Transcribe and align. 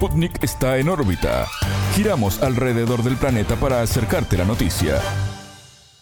Sputnik 0.00 0.42
está 0.42 0.78
en 0.78 0.88
órbita. 0.88 1.46
Giramos 1.94 2.42
alrededor 2.42 3.02
del 3.02 3.18
planeta 3.18 3.56
para 3.56 3.82
acercarte 3.82 4.38
la 4.38 4.46
noticia. 4.46 4.98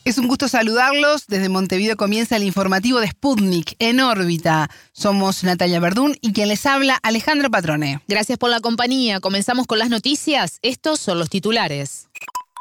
Es 0.04 0.18
un 0.18 0.28
gusto 0.28 0.46
saludarlos. 0.46 1.26
Desde 1.26 1.48
Montevideo 1.48 1.96
comienza 1.96 2.36
el 2.36 2.44
informativo 2.44 3.00
de 3.00 3.08
Sputnik 3.08 3.74
en 3.80 3.98
órbita. 3.98 4.70
Somos 4.92 5.42
Natalia 5.42 5.80
Verdún 5.80 6.16
y 6.20 6.32
quien 6.32 6.46
les 6.46 6.64
habla, 6.64 7.00
Alejandro 7.02 7.50
Patrone. 7.50 8.00
Gracias 8.06 8.38
por 8.38 8.50
la 8.50 8.60
compañía. 8.60 9.18
Comenzamos 9.18 9.66
con 9.66 9.80
las 9.80 9.90
noticias. 9.90 10.60
Estos 10.62 11.00
son 11.00 11.18
los 11.18 11.28
titulares. 11.28 12.08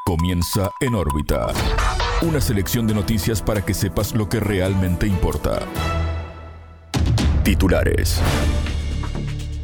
Comienza 0.04 0.72
en 0.80 0.96
órbita. 0.96 1.52
Una 2.22 2.40
selección 2.40 2.88
de 2.88 2.94
noticias 2.94 3.42
para 3.42 3.64
que 3.64 3.74
sepas 3.74 4.12
lo 4.12 4.28
que 4.28 4.40
realmente 4.40 5.06
importa. 5.06 5.60
Titulares. 7.44 8.20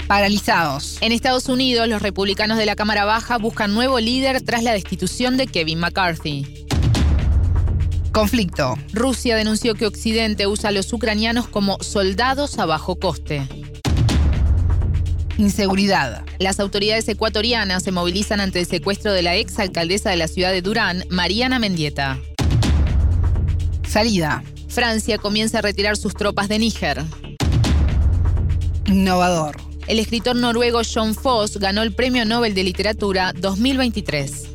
Paralizados. 0.06 0.98
En 1.00 1.12
Estados 1.12 1.48
Unidos, 1.48 1.88
los 1.88 2.02
republicanos 2.02 2.58
de 2.58 2.66
la 2.66 2.76
Cámara 2.76 3.04
Baja 3.04 3.38
buscan 3.38 3.72
nuevo 3.72 3.98
líder 4.00 4.42
tras 4.42 4.62
la 4.62 4.72
destitución 4.72 5.36
de 5.36 5.46
Kevin 5.46 5.78
McCarthy. 5.80 6.66
Conflicto. 8.12 8.76
Rusia 8.92 9.34
denunció 9.34 9.74
que 9.74 9.86
Occidente 9.86 10.46
usa 10.46 10.68
a 10.68 10.72
los 10.72 10.92
ucranianos 10.92 11.48
como 11.48 11.78
soldados 11.82 12.58
a 12.58 12.66
bajo 12.66 12.96
coste. 12.96 13.48
Inseguridad. 15.38 16.22
Las 16.38 16.60
autoridades 16.60 17.08
ecuatorianas 17.08 17.82
se 17.82 17.90
movilizan 17.90 18.40
ante 18.40 18.60
el 18.60 18.66
secuestro 18.66 19.12
de 19.12 19.22
la 19.22 19.34
ex 19.34 19.58
alcaldesa 19.58 20.10
de 20.10 20.16
la 20.16 20.28
ciudad 20.28 20.52
de 20.52 20.62
Durán, 20.62 21.04
Mariana 21.08 21.58
Mendieta. 21.58 22.20
Salida. 23.88 24.44
Francia 24.68 25.18
comienza 25.18 25.58
a 25.58 25.62
retirar 25.62 25.96
sus 25.96 26.14
tropas 26.14 26.48
de 26.48 26.58
Níger. 26.58 27.02
Innovador. 28.86 29.56
El 29.86 29.98
escritor 29.98 30.34
noruego 30.34 30.80
John 30.82 31.14
Foss 31.14 31.58
ganó 31.58 31.82
el 31.82 31.92
Premio 31.92 32.24
Nobel 32.24 32.54
de 32.54 32.64
Literatura 32.64 33.34
2023. 33.34 34.48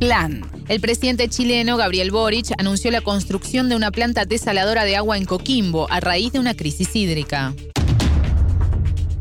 Plan. 0.00 0.44
El 0.68 0.80
presidente 0.80 1.28
chileno 1.28 1.76
Gabriel 1.76 2.10
Boric 2.10 2.52
anunció 2.58 2.90
la 2.90 3.00
construcción 3.00 3.68
de 3.68 3.76
una 3.76 3.90
planta 3.90 4.24
desaladora 4.24 4.84
de 4.84 4.96
agua 4.96 5.16
en 5.16 5.24
Coquimbo 5.24 5.86
a 5.90 6.00
raíz 6.00 6.32
de 6.32 6.40
una 6.40 6.54
crisis 6.54 6.94
hídrica. 6.94 7.54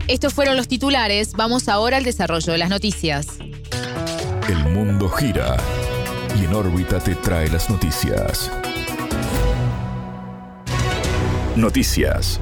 Estos 0.07 0.33
fueron 0.33 0.57
los 0.57 0.67
titulares, 0.67 1.33
vamos 1.33 1.69
ahora 1.69 1.97
al 1.97 2.03
desarrollo 2.03 2.51
de 2.51 2.57
las 2.57 2.69
noticias. 2.69 3.27
El 4.49 4.63
mundo 4.73 5.07
gira 5.09 5.57
y 6.39 6.45
en 6.45 6.53
órbita 6.53 6.99
te 6.99 7.13
trae 7.15 7.47
las 7.49 7.69
noticias. 7.69 8.51
Noticias. 11.55 12.39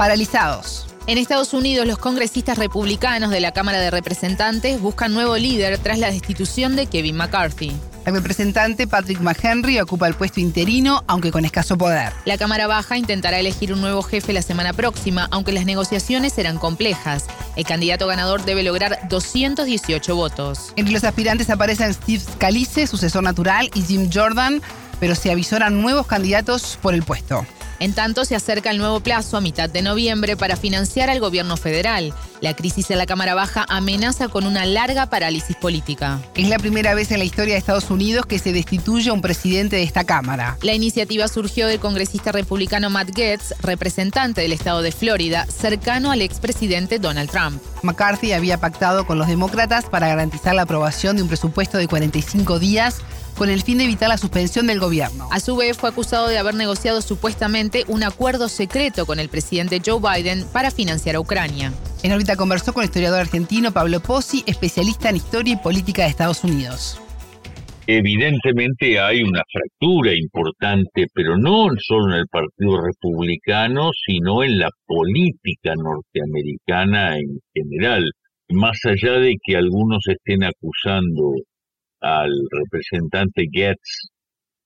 Paralizados. 0.00 0.86
En 1.06 1.18
Estados 1.18 1.52
Unidos, 1.52 1.86
los 1.86 1.98
congresistas 1.98 2.56
republicanos 2.56 3.28
de 3.28 3.38
la 3.38 3.52
Cámara 3.52 3.78
de 3.78 3.90
Representantes 3.90 4.80
buscan 4.80 5.12
nuevo 5.12 5.36
líder 5.36 5.76
tras 5.76 5.98
la 5.98 6.10
destitución 6.10 6.74
de 6.74 6.86
Kevin 6.86 7.18
McCarthy. 7.18 7.76
El 8.06 8.14
representante 8.14 8.86
Patrick 8.86 9.20
McHenry 9.20 9.78
ocupa 9.78 10.08
el 10.08 10.14
puesto 10.14 10.40
interino, 10.40 11.04
aunque 11.06 11.30
con 11.30 11.44
escaso 11.44 11.76
poder. 11.76 12.14
La 12.24 12.38
Cámara 12.38 12.66
Baja 12.66 12.96
intentará 12.96 13.40
elegir 13.40 13.74
un 13.74 13.82
nuevo 13.82 14.00
jefe 14.00 14.32
la 14.32 14.40
semana 14.40 14.72
próxima, 14.72 15.28
aunque 15.30 15.52
las 15.52 15.66
negociaciones 15.66 16.32
serán 16.32 16.56
complejas. 16.56 17.26
El 17.56 17.66
candidato 17.66 18.06
ganador 18.06 18.42
debe 18.46 18.62
lograr 18.62 19.00
218 19.10 20.16
votos. 20.16 20.72
Entre 20.76 20.94
los 20.94 21.04
aspirantes 21.04 21.50
aparecen 21.50 21.92
Steve 21.92 22.20
Scalise, 22.20 22.86
sucesor 22.86 23.22
natural, 23.22 23.70
y 23.74 23.82
Jim 23.82 24.08
Jordan, 24.10 24.62
pero 24.98 25.14
se 25.14 25.30
avisoran 25.30 25.82
nuevos 25.82 26.06
candidatos 26.06 26.78
por 26.80 26.94
el 26.94 27.02
puesto. 27.02 27.44
En 27.80 27.94
tanto, 27.94 28.26
se 28.26 28.36
acerca 28.36 28.70
el 28.70 28.76
nuevo 28.76 29.00
plazo 29.00 29.38
a 29.38 29.40
mitad 29.40 29.70
de 29.70 29.80
noviembre 29.80 30.36
para 30.36 30.56
financiar 30.56 31.08
al 31.08 31.18
gobierno 31.18 31.56
federal. 31.56 32.12
La 32.42 32.54
crisis 32.54 32.90
en 32.90 32.98
la 32.98 33.06
Cámara 33.06 33.34
Baja 33.34 33.64
amenaza 33.70 34.28
con 34.28 34.46
una 34.46 34.66
larga 34.66 35.06
parálisis 35.06 35.56
política. 35.56 36.20
Es 36.34 36.46
la 36.50 36.58
primera 36.58 36.92
vez 36.92 37.10
en 37.10 37.18
la 37.18 37.24
historia 37.24 37.54
de 37.54 37.58
Estados 37.58 37.90
Unidos 37.90 38.26
que 38.26 38.38
se 38.38 38.52
destituye 38.52 39.08
a 39.08 39.14
un 39.14 39.22
presidente 39.22 39.76
de 39.76 39.82
esta 39.82 40.04
Cámara. 40.04 40.58
La 40.60 40.74
iniciativa 40.74 41.26
surgió 41.26 41.66
del 41.68 41.80
congresista 41.80 42.32
republicano 42.32 42.90
Matt 42.90 43.16
Gaetz, 43.16 43.54
representante 43.62 44.42
del 44.42 44.52
estado 44.52 44.82
de 44.82 44.92
Florida, 44.92 45.46
cercano 45.46 46.10
al 46.10 46.20
expresidente 46.20 46.98
Donald 46.98 47.30
Trump. 47.30 47.62
McCarthy 47.82 48.34
había 48.34 48.58
pactado 48.58 49.06
con 49.06 49.16
los 49.16 49.26
demócratas 49.26 49.86
para 49.86 50.06
garantizar 50.06 50.54
la 50.54 50.62
aprobación 50.62 51.16
de 51.16 51.22
un 51.22 51.28
presupuesto 51.28 51.78
de 51.78 51.88
45 51.88 52.58
días 52.58 52.98
con 53.40 53.48
el 53.48 53.62
fin 53.62 53.78
de 53.78 53.84
evitar 53.84 54.10
la 54.10 54.18
suspensión 54.18 54.66
del 54.66 54.80
gobierno. 54.80 55.26
A 55.32 55.40
su 55.40 55.56
vez, 55.56 55.78
fue 55.78 55.88
acusado 55.88 56.28
de 56.28 56.36
haber 56.36 56.52
negociado 56.52 57.00
supuestamente 57.00 57.84
un 57.88 58.02
acuerdo 58.02 58.50
secreto 58.50 59.06
con 59.06 59.18
el 59.18 59.30
presidente 59.30 59.80
Joe 59.82 59.98
Biden 59.98 60.44
para 60.52 60.70
financiar 60.70 61.16
a 61.16 61.20
Ucrania. 61.20 61.72
En 62.02 62.12
órbita 62.12 62.36
conversó 62.36 62.74
con 62.74 62.82
el 62.82 62.90
historiador 62.90 63.20
argentino 63.20 63.72
Pablo 63.72 64.00
Pozzi, 64.00 64.44
especialista 64.46 65.08
en 65.08 65.16
historia 65.16 65.54
y 65.54 65.56
política 65.56 66.02
de 66.02 66.08
Estados 66.10 66.44
Unidos. 66.44 67.00
Evidentemente 67.86 69.00
hay 69.00 69.22
una 69.22 69.40
fractura 69.50 70.12
importante, 70.14 71.06
pero 71.14 71.38
no 71.38 71.68
solo 71.78 72.12
en 72.12 72.20
el 72.20 72.26
Partido 72.30 72.78
Republicano, 72.78 73.88
sino 74.06 74.42
en 74.42 74.58
la 74.58 74.68
política 74.84 75.72
norteamericana 75.76 77.16
en 77.16 77.38
general. 77.54 78.04
Más 78.50 78.78
allá 78.84 79.18
de 79.18 79.34
que 79.42 79.56
algunos 79.56 80.04
estén 80.08 80.44
acusando 80.44 81.36
al 82.00 82.30
representante 82.50 83.46
Getz, 83.52 84.10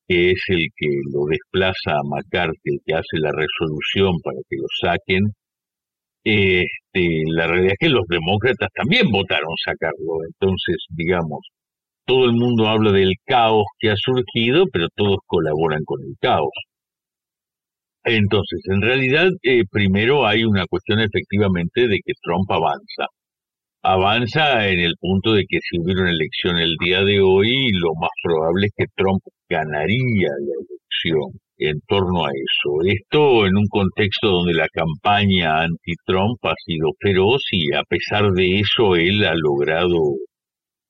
que 0.08 0.30
es 0.32 0.42
el 0.48 0.68
que 0.76 0.88
lo 1.12 1.26
desplaza 1.26 1.98
a 1.98 2.04
McCarthy, 2.04 2.70
el 2.74 2.80
que 2.84 2.94
hace 2.94 3.18
la 3.18 3.32
resolución 3.32 4.14
para 4.22 4.38
que 4.48 4.56
lo 4.56 4.68
saquen, 4.82 5.24
este, 6.24 7.24
la 7.34 7.46
realidad 7.46 7.72
es 7.72 7.88
que 7.88 7.94
los 7.94 8.06
demócratas 8.08 8.68
también 8.74 9.10
votaron 9.10 9.54
sacarlo. 9.64 10.24
Entonces, 10.26 10.76
digamos, 10.90 11.40
todo 12.06 12.24
el 12.26 12.32
mundo 12.32 12.68
habla 12.68 12.92
del 12.92 13.14
caos 13.26 13.66
que 13.78 13.90
ha 13.90 13.96
surgido, 13.96 14.66
pero 14.72 14.88
todos 14.94 15.18
colaboran 15.26 15.80
con 15.84 16.00
el 16.02 16.14
caos. 16.20 16.52
Entonces, 18.04 18.60
en 18.70 18.82
realidad, 18.82 19.28
eh, 19.42 19.62
primero 19.70 20.26
hay 20.26 20.44
una 20.44 20.66
cuestión 20.66 21.00
efectivamente 21.00 21.88
de 21.88 21.98
que 22.04 22.12
Trump 22.22 22.50
avanza 22.50 23.06
avanza 23.84 24.66
en 24.66 24.80
el 24.80 24.94
punto 24.98 25.34
de 25.34 25.44
que 25.46 25.58
si 25.60 25.78
hubiera 25.78 26.02
una 26.02 26.10
elección 26.10 26.56
el 26.56 26.74
día 26.80 27.04
de 27.04 27.20
hoy, 27.20 27.70
lo 27.72 27.92
más 28.00 28.10
probable 28.22 28.66
es 28.66 28.72
que 28.74 28.86
Trump 28.96 29.20
ganaría 29.46 30.28
la 30.40 30.54
elección 30.56 31.38
en 31.58 31.80
torno 31.86 32.24
a 32.24 32.30
eso. 32.30 32.80
Esto 32.86 33.46
en 33.46 33.58
un 33.58 33.66
contexto 33.68 34.28
donde 34.28 34.54
la 34.54 34.68
campaña 34.72 35.64
anti-Trump 35.64 36.38
ha 36.44 36.54
sido 36.64 36.88
feroz 36.98 37.42
y 37.52 37.74
a 37.74 37.82
pesar 37.86 38.30
de 38.32 38.60
eso 38.60 38.96
él 38.96 39.22
ha 39.26 39.34
logrado 39.36 40.16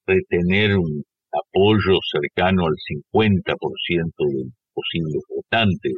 retener 0.06 0.78
un 0.78 1.02
apoyo 1.32 1.98
cercano 2.12 2.62
al 2.66 2.76
50% 2.78 4.12
de 4.30 4.50
posibles 4.72 5.22
votantes. 5.34 5.94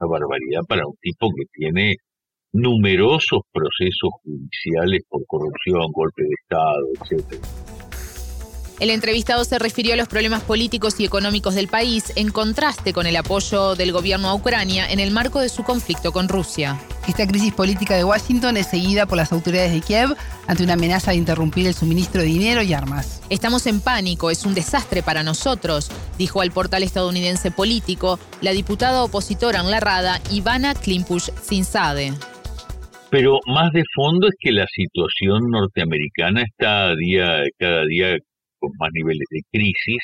Una 0.00 0.10
barbaridad 0.10 0.60
para 0.68 0.86
un 0.86 0.96
tipo 1.00 1.30
que 1.34 1.44
tiene 1.50 1.94
numerosos 2.54 3.40
procesos 3.52 4.10
judiciales 4.22 5.02
por 5.08 5.26
corrupción, 5.26 5.90
golpe 5.92 6.22
de 6.22 6.34
Estado, 6.40 7.34
etc. 7.34 7.44
El 8.78 8.90
entrevistado 8.90 9.44
se 9.44 9.58
refirió 9.58 9.94
a 9.94 9.96
los 9.96 10.08
problemas 10.08 10.42
políticos 10.42 10.98
y 10.98 11.04
económicos 11.04 11.54
del 11.56 11.68
país 11.68 12.12
en 12.16 12.30
contraste 12.30 12.92
con 12.92 13.06
el 13.06 13.16
apoyo 13.16 13.74
del 13.74 13.92
gobierno 13.92 14.28
a 14.28 14.34
Ucrania 14.34 14.86
en 14.88 15.00
el 15.00 15.10
marco 15.10 15.40
de 15.40 15.48
su 15.48 15.64
conflicto 15.64 16.12
con 16.12 16.28
Rusia. 16.28 16.80
Esta 17.08 17.26
crisis 17.26 17.52
política 17.52 17.96
de 17.96 18.04
Washington 18.04 18.56
es 18.56 18.68
seguida 18.68 19.06
por 19.06 19.16
las 19.16 19.32
autoridades 19.32 19.72
de 19.72 19.80
Kiev 19.80 20.16
ante 20.46 20.62
una 20.62 20.74
amenaza 20.74 21.10
de 21.10 21.16
interrumpir 21.16 21.66
el 21.66 21.74
suministro 21.74 22.20
de 22.20 22.28
dinero 22.28 22.62
y 22.62 22.72
armas. 22.72 23.20
Estamos 23.30 23.66
en 23.66 23.80
pánico, 23.80 24.30
es 24.30 24.44
un 24.44 24.54
desastre 24.54 25.02
para 25.02 25.24
nosotros, 25.24 25.90
dijo 26.18 26.40
al 26.40 26.52
portal 26.52 26.84
estadounidense 26.84 27.50
político 27.50 28.20
la 28.42 28.52
diputada 28.52 29.02
opositora 29.02 29.60
en 29.60 29.70
la 29.70 29.80
Rada, 29.80 30.20
Ivana 30.30 30.74
Klimpush-Zinsade 30.74 32.14
pero 33.14 33.38
más 33.46 33.70
de 33.70 33.84
fondo 33.94 34.26
es 34.26 34.34
que 34.40 34.50
la 34.50 34.66
situación 34.66 35.48
norteamericana 35.48 36.42
está 36.42 36.96
día, 36.96 37.44
cada 37.56 37.84
día 37.84 38.16
con 38.58 38.72
más 38.76 38.90
niveles 38.92 39.28
de 39.30 39.40
crisis, 39.52 40.02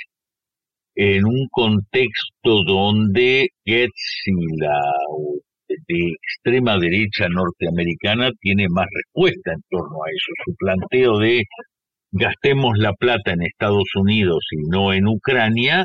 en 0.95 1.25
un 1.25 1.49
contexto 1.51 2.63
donde 2.65 3.49
Getz 3.65 4.23
y 4.27 4.61
la 4.61 4.79
de 5.89 6.13
extrema 6.23 6.79
derecha 6.79 7.27
norteamericana 7.29 8.31
tiene 8.41 8.67
más 8.71 8.87
respuesta 8.95 9.55
en 9.55 9.63
torno 9.69 9.97
a 10.05 10.11
eso. 10.11 10.33
Su 10.45 10.55
planteo 10.55 11.19
de 11.19 11.43
gastemos 12.13 12.79
la 12.79 12.93
plata 12.93 13.33
en 13.33 13.43
Estados 13.43 13.91
Unidos 13.97 14.47
y 14.53 14.69
no 14.71 14.93
en 14.93 15.09
Ucrania 15.09 15.85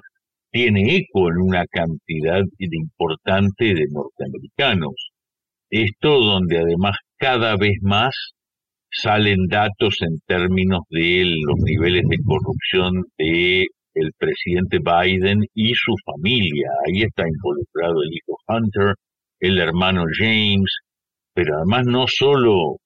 tiene 0.51 0.97
eco 0.97 1.31
en 1.31 1.37
una 1.41 1.65
cantidad 1.71 2.43
importante 2.59 3.73
de 3.73 3.85
norteamericanos. 3.89 5.14
Esto 5.69 6.19
donde 6.19 6.59
además 6.59 6.97
cada 7.17 7.55
vez 7.57 7.77
más 7.81 8.13
salen 8.91 9.47
datos 9.49 9.95
en 10.01 10.19
términos 10.25 10.81
de 10.89 11.25
los 11.25 11.59
niveles 11.63 12.03
de 12.07 12.17
corrupción 12.25 13.03
de 13.17 13.65
el 13.95 14.11
presidente 14.17 14.79
Biden 14.79 15.39
y 15.53 15.73
su 15.73 15.93
familia. 16.05 16.69
Ahí 16.85 17.03
está 17.03 17.23
involucrado 17.27 17.95
el 18.03 18.09
hijo 18.13 18.37
Hunter, 18.47 18.95
el 19.39 19.57
hermano 19.59 20.03
James, 20.17 20.69
pero 21.33 21.55
además 21.57 21.85
no 21.85 22.05
solo 22.07 22.77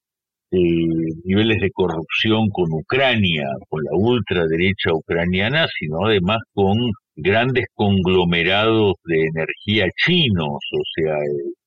niveles 0.52 1.62
de 1.62 1.70
corrupción 1.72 2.50
con 2.52 2.66
Ucrania, 2.72 3.46
con 3.70 3.84
la 3.84 3.92
ultraderecha 3.94 4.94
ucraniana, 4.94 5.68
sino 5.78 6.06
además 6.06 6.40
con 6.54 6.76
grandes 7.16 7.66
conglomerados 7.76 8.94
de 9.06 9.26
energía 9.28 9.86
chinos. 9.96 10.58
O 10.72 10.84
sea, 10.96 11.16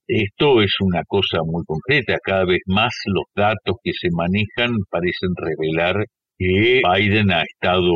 esto 0.07 0.61
es 0.63 0.73
una 0.81 1.03
cosa 1.07 1.39
muy 1.45 1.63
concreta. 1.65 2.17
Cada 2.23 2.45
vez 2.45 2.61
más 2.67 2.93
los 3.07 3.25
datos 3.35 3.77
que 3.83 3.93
se 3.93 4.09
manejan 4.13 4.77
parecen 4.91 5.31
revelar 5.37 6.05
que 6.39 6.81
Biden 6.83 7.31
ha 7.31 7.43
estado 7.43 7.93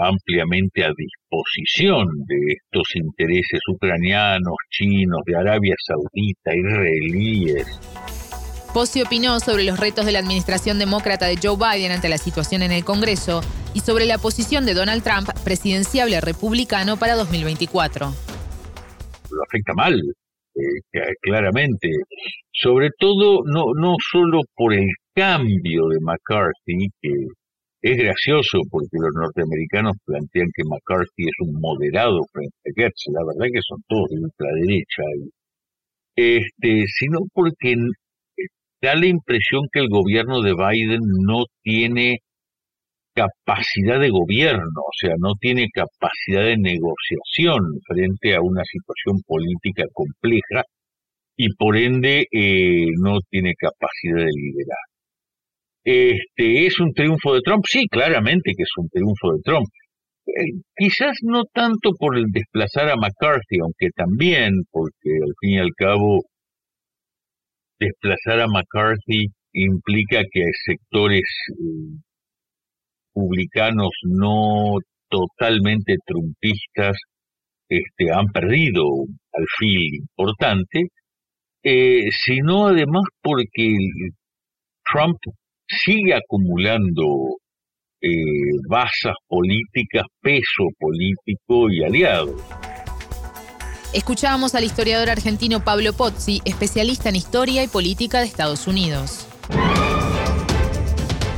ampliamente 0.00 0.84
a 0.84 0.90
disposición 0.96 2.06
de 2.26 2.54
estos 2.54 2.86
intereses 2.94 3.60
ucranianos, 3.68 4.54
chinos, 4.70 5.20
de 5.26 5.36
Arabia 5.36 5.74
Saudita, 5.84 6.54
israelíes. 6.54 7.80
Possi 8.72 9.02
opinó 9.02 9.38
sobre 9.40 9.64
los 9.64 9.78
retos 9.78 10.06
de 10.06 10.12
la 10.12 10.20
administración 10.20 10.78
demócrata 10.78 11.26
de 11.26 11.38
Joe 11.42 11.56
Biden 11.56 11.92
ante 11.92 12.08
la 12.08 12.18
situación 12.18 12.62
en 12.62 12.72
el 12.72 12.84
Congreso 12.84 13.42
y 13.74 13.80
sobre 13.80 14.06
la 14.06 14.18
posición 14.18 14.64
de 14.64 14.74
Donald 14.74 15.02
Trump, 15.02 15.28
presidenciable 15.44 16.20
republicano 16.20 16.96
para 16.96 17.14
2024. 17.16 18.06
Lo 19.30 19.42
afecta 19.42 19.74
mal, 19.74 20.00
eh, 20.54 21.00
claramente. 21.20 21.88
Sobre 22.52 22.90
todo, 22.98 23.42
no, 23.44 23.66
no 23.74 23.96
solo 24.10 24.40
por 24.54 24.74
el 24.74 24.88
cambio 25.14 25.88
de 25.88 25.98
McCarthy, 26.00 26.88
que 27.00 27.10
es 27.82 27.96
gracioso 27.96 28.58
porque 28.70 28.88
los 28.92 29.12
norteamericanos 29.14 29.96
plantean 30.04 30.48
que 30.54 30.62
McCarthy 30.64 31.24
es 31.24 31.34
un 31.40 31.60
moderado 31.60 32.20
frente 32.32 32.54
a 32.66 32.70
Gertz, 32.74 33.04
la 33.12 33.24
verdad 33.26 33.52
que 33.52 33.60
son 33.66 33.82
todos 33.88 34.08
de 34.10 34.20
ultraderecha, 34.20 35.02
este, 36.16 36.84
sino 36.86 37.20
porque 37.32 37.74
da 38.80 38.94
la 38.94 39.06
impresión 39.06 39.62
que 39.72 39.80
el 39.80 39.88
gobierno 39.88 40.42
de 40.42 40.54
Biden 40.54 41.00
no 41.26 41.44
tiene 41.62 42.18
capacidad 43.14 44.00
de 44.00 44.10
gobierno, 44.10 44.80
o 44.80 44.94
sea, 44.98 45.14
no 45.18 45.32
tiene 45.40 45.68
capacidad 45.72 46.44
de 46.44 46.56
negociación 46.56 47.60
frente 47.86 48.34
a 48.34 48.40
una 48.40 48.62
situación 48.64 49.22
política 49.26 49.84
compleja 49.92 50.64
y 51.36 51.48
por 51.54 51.76
ende 51.76 52.26
eh, 52.30 52.86
no 53.00 53.18
tiene 53.30 53.54
capacidad 53.58 54.24
de 54.24 54.32
liderar. 54.32 54.84
Este, 55.84 56.66
¿Es 56.66 56.78
un 56.80 56.92
triunfo 56.92 57.34
de 57.34 57.40
Trump? 57.44 57.64
Sí, 57.68 57.86
claramente 57.90 58.52
que 58.56 58.62
es 58.62 58.72
un 58.76 58.88
triunfo 58.88 59.32
de 59.34 59.42
Trump. 59.44 59.66
Eh, 60.26 60.62
quizás 60.76 61.18
no 61.22 61.42
tanto 61.52 61.90
por 61.98 62.16
el 62.16 62.26
desplazar 62.30 62.90
a 62.90 62.96
McCarthy, 62.96 63.58
aunque 63.60 63.88
también, 63.96 64.62
porque 64.70 65.10
al 65.10 65.34
fin 65.40 65.50
y 65.50 65.58
al 65.58 65.72
cabo 65.76 66.20
desplazar 67.80 68.40
a 68.40 68.46
McCarthy 68.46 69.26
implica 69.52 70.22
que 70.30 70.42
sectores 70.64 71.24
eh, 71.58 71.98
publicanos 73.12 73.90
no 74.04 74.78
totalmente 75.08 75.96
trumpistas 76.06 76.96
este, 77.68 78.12
han 78.12 78.26
perdido 78.26 78.86
un 78.86 79.18
alfil 79.32 79.94
importante, 79.94 80.88
eh, 81.62 82.02
sino 82.10 82.66
además 82.68 83.04
porque 83.22 83.74
Trump 84.90 85.18
sigue 85.66 86.14
acumulando 86.14 87.36
eh, 88.00 88.08
basas 88.68 89.14
políticas, 89.26 90.04
peso 90.20 90.68
político 90.78 91.70
y 91.70 91.84
aliados. 91.84 92.42
Escuchábamos 93.94 94.54
al 94.54 94.64
historiador 94.64 95.10
argentino 95.10 95.62
Pablo 95.64 95.92
Pozzi, 95.92 96.40
especialista 96.44 97.10
en 97.10 97.16
historia 97.16 97.62
y 97.62 97.68
política 97.68 98.20
de 98.20 98.26
Estados 98.26 98.66
Unidos. 98.66 99.28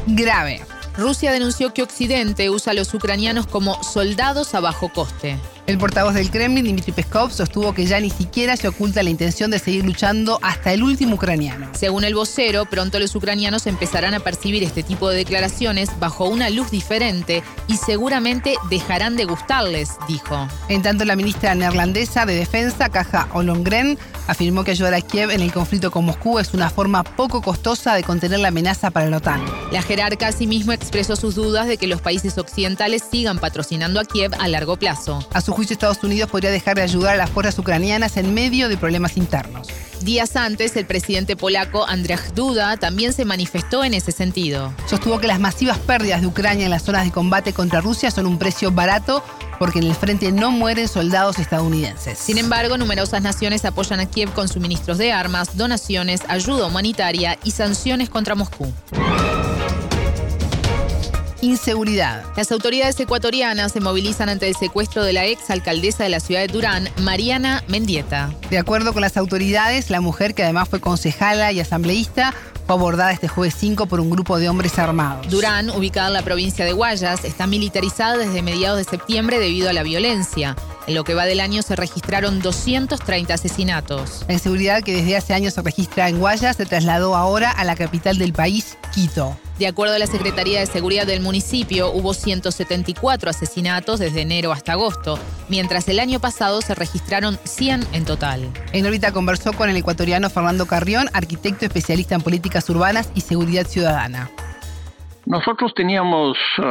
Grave. 0.07 0.61
Rusia 0.97 1.33
denunció 1.33 1.75
que 1.75 1.83
Occidente 1.83 2.51
usa 2.51 2.71
a 2.71 2.75
los 2.75 2.95
ucranianos 2.95 3.47
como 3.47 3.83
soldados 3.83 4.55
a 4.55 4.61
bajo 4.61 4.93
coste. 4.93 5.41
El 5.67 5.79
portavoz 5.79 6.13
del 6.13 6.31
Kremlin, 6.31 6.63
Dmitry 6.63 6.93
Peskov, 6.93 7.33
sostuvo 7.33 7.73
que 7.73 7.87
ya 7.87 7.99
ni 7.99 8.11
siquiera 8.11 8.55
se 8.55 8.69
oculta 8.69 9.03
la 9.03 9.09
intención 9.09 9.51
de 9.51 9.59
seguir 9.59 9.83
luchando 9.83 10.39
hasta 10.43 10.75
el 10.75 10.83
último 10.83 11.15
ucraniano. 11.15 11.69
Según 11.73 12.05
el 12.05 12.15
vocero, 12.15 12.67
pronto 12.67 12.99
los 12.99 13.15
ucranianos 13.15 13.67
empezarán 13.67 14.13
a 14.13 14.21
percibir 14.21 14.63
este 14.63 14.83
tipo 14.83 15.09
de 15.09 15.17
declaraciones 15.17 15.89
bajo 15.99 16.29
una 16.29 16.51
luz 16.51 16.71
diferente 16.71 17.43
y 17.67 17.79
seguramente 17.79 18.57
dejarán 18.69 19.17
de 19.17 19.25
gustarles, 19.25 19.93
dijo. 20.07 20.47
En 20.69 20.83
tanto, 20.83 21.07
la 21.07 21.17
ministra 21.17 21.55
neerlandesa 21.55 22.27
de 22.27 22.35
Defensa, 22.35 22.91
Caja 22.91 23.29
Olongren, 23.33 23.99
afirmó 24.27 24.65
que 24.65 24.73
ayudar 24.73 24.93
a 24.93 25.01
Kiev 25.01 25.31
en 25.31 25.41
el 25.41 25.53
conflicto 25.53 25.91
con 25.91 26.05
Moscú 26.05 26.39
es 26.39 26.53
una 26.53 26.69
forma 26.69 27.05
poco 27.05 27.41
costosa 27.41 27.95
de 27.95 28.03
contener 28.03 28.41
la 28.41 28.49
amenaza 28.49 28.91
para 28.91 29.09
la 29.09 29.17
OTAN. 29.17 29.43
La 29.73 29.83
jerarca 29.83 30.29
asimismo 30.29 30.73
expresó 30.73 31.17
sus 31.17 31.35
dudas 31.35 31.67
de 31.67 31.79
que 31.79 31.87
los 31.87 32.03
países 32.03 32.37
occidentales 32.37 33.03
sigan 33.11 33.39
patrocinando 33.39 33.99
a 33.99 34.05
Kiev 34.05 34.33
a 34.39 34.49
largo 34.49 34.77
plazo. 34.77 35.27
A 35.33 35.41
su 35.41 35.54
juicio, 35.55 35.75
Estados 35.75 36.03
Unidos 36.03 36.29
podría 36.31 36.51
dejar 36.51 36.77
de 36.77 36.83
ayudar 36.83 37.15
a 37.15 37.17
las 37.17 37.31
fuerzas 37.31 37.59
ucranianas 37.59 38.17
en 38.17 38.35
medio 38.35 38.69
de 38.69 38.77
problemas 38.77 39.17
internos. 39.17 39.69
Días 40.03 40.37
antes, 40.37 40.77
el 40.77 40.85
presidente 40.85 41.37
polaco 41.37 41.87
Andrzej 41.87 42.35
Duda 42.35 42.77
también 42.77 43.13
se 43.13 43.25
manifestó 43.25 43.85
en 43.85 43.95
ese 43.95 44.13
sentido. 44.13 44.75
Sostuvo 44.87 45.19
que 45.19 45.27
las 45.27 45.41
masivas 45.41 45.79
pérdidas 45.79 46.21
de 46.21 46.27
Ucrania 46.27 46.65
en 46.65 46.71
las 46.71 46.83
zonas 46.83 47.05
de 47.05 47.11
combate 47.11 47.53
contra 47.53 47.81
Rusia 47.81 48.11
son 48.11 48.27
un 48.27 48.39
precio 48.39 48.71
barato 48.71 49.25
porque 49.59 49.79
en 49.79 49.87
el 49.87 49.95
frente 49.95 50.33
no 50.33 50.51
mueren 50.51 50.89
soldados 50.89 51.39
estadounidenses. 51.39 52.19
Sin 52.19 52.37
embargo, 52.37 52.77
numerosas 52.77 53.23
naciones 53.23 53.65
apoyan 53.65 54.01
a 54.01 54.07
Kiev 54.07 54.33
con 54.33 54.49
suministros 54.49 54.99
de 54.99 55.13
armas, 55.13 55.57
donaciones, 55.57 56.23
ayuda 56.29 56.67
humanitaria 56.67 57.39
y 57.45 57.53
sanciones 57.53 58.11
contra 58.11 58.35
Moscú 58.35 58.73
inseguridad. 61.45 62.25
Las 62.37 62.51
autoridades 62.51 62.99
ecuatorianas 62.99 63.73
se 63.73 63.81
movilizan 63.81 64.29
ante 64.29 64.49
el 64.49 64.57
secuestro 64.57 65.05
de 65.05 65.13
la 65.13 65.27
ex 65.27 65.51
alcaldesa 65.51 66.03
de 66.05 66.11
la 66.11 66.21
ciudad 66.21 66.41
de 66.41 66.49
Durán, 66.49 66.89
Mariana 67.03 67.63
Mendieta. 67.69 68.35
De 68.51 68.59
acuerdo 68.59 68.93
con 68.93 69.03
las 69.03 69.17
autoridades, 69.17 69.91
la 69.91 70.01
mujer, 70.01 70.35
que 70.35 70.43
además 70.43 70.69
fue 70.69 70.81
concejala 70.81 71.53
y 71.53 71.61
asambleísta, 71.61 72.35
fue 72.67 72.77
abordada 72.77 73.13
este 73.13 73.29
jueves 73.29 73.55
5 73.59 73.87
por 73.87 74.01
un 74.01 74.09
grupo 74.09 74.39
de 74.39 74.49
hombres 74.49 74.79
armados. 74.79 75.29
Durán, 75.29 75.69
ubicada 75.71 76.09
en 76.09 76.15
la 76.15 76.23
provincia 76.23 76.65
de 76.65 76.73
Guayas, 76.73 77.25
está 77.25 77.47
militarizada 77.47 78.17
desde 78.17 78.41
mediados 78.41 78.79
de 78.79 78.85
septiembre 78.85 79.39
debido 79.39 79.69
a 79.69 79.75
la 79.75 79.83
violencia. 79.83 80.57
En 80.87 80.95
lo 80.95 81.05
que 81.05 81.15
va 81.15 81.27
del 81.27 81.41
año 81.41 81.63
se 81.63 81.77
registraron 81.77 82.41
230 82.41 83.35
asesinatos. 83.35 84.25
La 84.29 84.35
inseguridad 84.35 84.83
que 84.83 84.95
desde 84.95 85.17
hace 85.17 85.35
años 85.35 85.55
se 85.55 85.63
registra 85.63 86.09
en 86.09 86.19
Guayas 86.19 86.57
se 86.57 86.67
trasladó 86.67 87.17
ahora 87.17 87.51
a 87.51 87.65
la 87.65 87.77
capital 87.77 88.17
del 88.17 88.33
país, 88.33 88.79
Quito. 88.95 89.37
De 89.59 89.69
acuerdo 89.69 89.95
a 89.95 90.01
la 90.01 90.09
Secretaría 90.09 90.59
de 90.59 90.67
Seguridad 90.67 91.07
del 91.07 91.21
municipio, 91.21 91.93
hubo 91.93 92.13
174 92.13 93.31
asesinatos 93.31 94.01
desde 94.01 94.23
enero 94.23 94.51
hasta 94.51 94.73
agosto, 94.73 95.17
mientras 95.49 95.89
el 95.89 96.01
año 96.01 96.19
pasado 96.19 96.61
se 96.61 96.75
registraron 96.75 97.39
100 97.45 97.83
en 97.93 98.05
total. 98.05 98.51
En 98.73 98.85
órbita 98.85 99.13
conversó 99.13 99.53
con 99.53 99.71
el 99.71 99.77
ecuatoriano 99.77 100.29
Fernando 100.29 100.67
Carrión, 100.67 101.07
arquitecto 101.13 101.67
especialista 101.67 102.17
en 102.17 102.23
políticas 102.23 102.69
urbanas 102.69 103.13
y 103.15 103.21
seguridad 103.21 103.65
ciudadana. 103.65 104.29
Nosotros 105.25 105.73
teníamos 105.73 106.37
uh, 106.59 106.63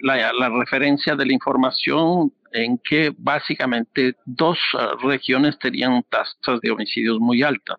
la, 0.00 0.48
referencia 0.48 1.14
de 1.14 1.26
la 1.26 1.32
información 1.32 2.32
en 2.52 2.76
que 2.78 3.12
básicamente 3.16 4.16
dos 4.24 4.58
uh, 4.74 4.98
regiones 5.06 5.56
tenían 5.60 6.02
tasas 6.10 6.60
de 6.60 6.72
homicidios 6.72 7.20
muy 7.20 7.44
altas. 7.44 7.78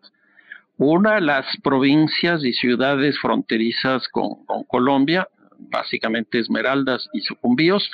Una, 0.78 1.22
las 1.22 1.46
provincias 1.64 2.44
y 2.44 2.52
ciudades 2.52 3.18
fronterizas 3.20 4.08
con, 4.10 4.44
Colombia, 4.68 5.28
básicamente 5.58 6.40
Esmeraldas 6.40 7.10
y 7.14 7.22
Sucumbíos, 7.22 7.90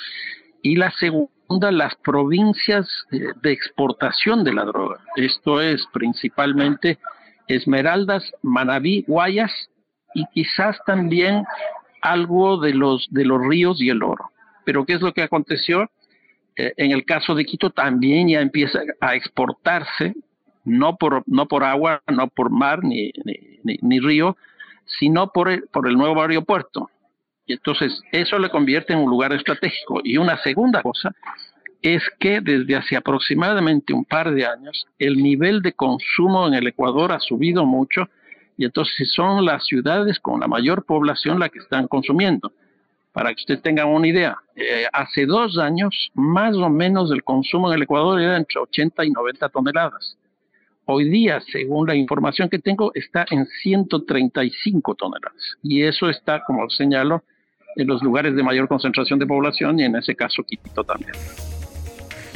y 0.63 0.75
la 0.75 0.91
segunda, 0.91 1.71
las 1.71 1.95
provincias 1.97 2.87
eh, 3.11 3.19
de 3.41 3.51
exportación 3.51 4.43
de 4.43 4.53
la 4.53 4.65
droga. 4.65 4.99
Esto 5.15 5.61
es 5.61 5.85
principalmente 5.93 6.97
Esmeraldas, 7.47 8.23
Manabí, 8.41 9.03
Guayas 9.07 9.51
y 10.15 10.25
quizás 10.33 10.77
también 10.85 11.43
algo 12.01 12.59
de 12.59 12.73
los, 12.73 13.07
de 13.11 13.25
los 13.25 13.45
ríos 13.45 13.79
y 13.79 13.89
el 13.89 14.01
oro. 14.01 14.31
Pero 14.65 14.85
¿qué 14.85 14.93
es 14.93 15.01
lo 15.01 15.13
que 15.13 15.23
aconteció? 15.23 15.89
Eh, 16.55 16.73
en 16.77 16.91
el 16.91 17.05
caso 17.05 17.35
de 17.35 17.45
Quito 17.45 17.69
también 17.69 18.29
ya 18.29 18.41
empieza 18.41 18.79
a 18.99 19.15
exportarse 19.15 20.15
no 20.63 20.97
por, 20.97 21.23
no 21.27 21.47
por 21.47 21.63
agua, 21.63 22.01
no 22.07 22.27
por 22.27 22.49
mar 22.49 22.83
ni, 22.83 23.11
ni, 23.63 23.99
río, 23.99 24.37
sino 24.99 25.31
por 25.31 25.49
el, 25.49 25.63
por 25.71 25.87
el 25.87 25.97
nuevo 25.97 26.21
aeropuerto. 26.21 26.89
Y 27.45 27.53
entonces 27.53 28.01
eso 28.11 28.37
le 28.39 28.49
convierte 28.49 28.93
en 28.93 28.99
un 28.99 29.09
lugar 29.09 29.33
estratégico. 29.33 30.01
Y 30.03 30.17
una 30.17 30.37
segunda 30.43 30.81
cosa 30.81 31.13
es 31.81 32.03
que 32.19 32.41
desde 32.41 32.75
hace 32.75 32.95
aproximadamente 32.95 33.93
un 33.93 34.05
par 34.05 34.31
de 34.31 34.45
años 34.45 34.85
el 34.99 35.17
nivel 35.17 35.61
de 35.61 35.73
consumo 35.73 36.47
en 36.47 36.53
el 36.53 36.67
Ecuador 36.67 37.11
ha 37.11 37.19
subido 37.19 37.65
mucho 37.65 38.07
y 38.57 38.65
entonces 38.65 39.11
son 39.13 39.43
las 39.43 39.65
ciudades 39.65 40.19
con 40.19 40.39
la 40.39 40.47
mayor 40.47 40.85
población 40.85 41.39
las 41.39 41.49
que 41.49 41.59
están 41.59 41.87
consumiendo. 41.87 42.51
Para 43.11 43.29
que 43.33 43.41
usted 43.41 43.59
tenga 43.59 43.85
una 43.85 44.07
idea, 44.07 44.37
eh, 44.55 44.85
hace 44.93 45.25
dos 45.25 45.57
años 45.57 46.11
más 46.13 46.55
o 46.55 46.69
menos 46.69 47.11
el 47.11 47.23
consumo 47.23 47.69
en 47.69 47.77
el 47.77 47.83
Ecuador 47.83 48.21
era 48.21 48.37
entre 48.37 48.59
80 48.61 49.03
y 49.03 49.09
90 49.09 49.49
toneladas. 49.49 50.17
Hoy 50.85 51.09
día, 51.09 51.39
según 51.51 51.87
la 51.87 51.95
información 51.95 52.49
que 52.49 52.59
tengo, 52.59 52.91
está 52.95 53.25
en 53.29 53.45
135 53.61 54.95
toneladas. 54.95 55.57
Y 55.61 55.83
eso 55.83 56.09
está, 56.09 56.43
como 56.43 56.69
señalo, 56.69 57.23
en 57.75 57.87
los 57.87 58.01
lugares 58.01 58.35
de 58.35 58.43
mayor 58.43 58.67
concentración 58.67 59.19
de 59.19 59.25
población 59.25 59.79
y 59.79 59.83
en 59.83 59.95
ese 59.95 60.15
caso 60.15 60.43
Quito 60.43 60.83
también. 60.83 61.13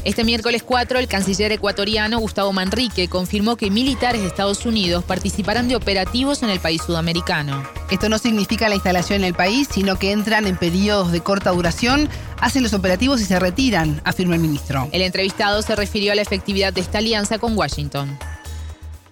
Este 0.05 0.23
miércoles 0.23 0.61
4, 0.61 0.99
el 0.99 1.07
canciller 1.07 1.51
ecuatoriano 1.51 2.19
Gustavo 2.19 2.53
Manrique 2.53 3.07
confirmó 3.07 3.55
que 3.55 3.71
militares 3.71 4.21
de 4.21 4.27
Estados 4.27 4.63
Unidos 4.67 5.03
participarán 5.03 5.67
de 5.67 5.75
operativos 5.75 6.43
en 6.43 6.51
el 6.51 6.59
país 6.59 6.83
sudamericano. 6.83 7.63
Esto 7.89 8.07
no 8.07 8.19
significa 8.19 8.69
la 8.69 8.75
instalación 8.75 9.21
en 9.21 9.25
el 9.25 9.33
país, 9.33 9.67
sino 9.71 9.97
que 9.97 10.11
entran 10.11 10.45
en 10.45 10.57
periodos 10.57 11.11
de 11.11 11.21
corta 11.21 11.49
duración, 11.49 12.07
hacen 12.39 12.61
los 12.61 12.75
operativos 12.75 13.19
y 13.19 13.25
se 13.25 13.39
retiran, 13.39 13.99
afirma 14.03 14.35
el 14.35 14.41
ministro. 14.41 14.87
El 14.91 15.01
entrevistado 15.01 15.63
se 15.63 15.75
refirió 15.75 16.11
a 16.11 16.15
la 16.15 16.21
efectividad 16.21 16.71
de 16.71 16.81
esta 16.81 16.99
alianza 16.99 17.39
con 17.39 17.57
Washington. 17.57 18.15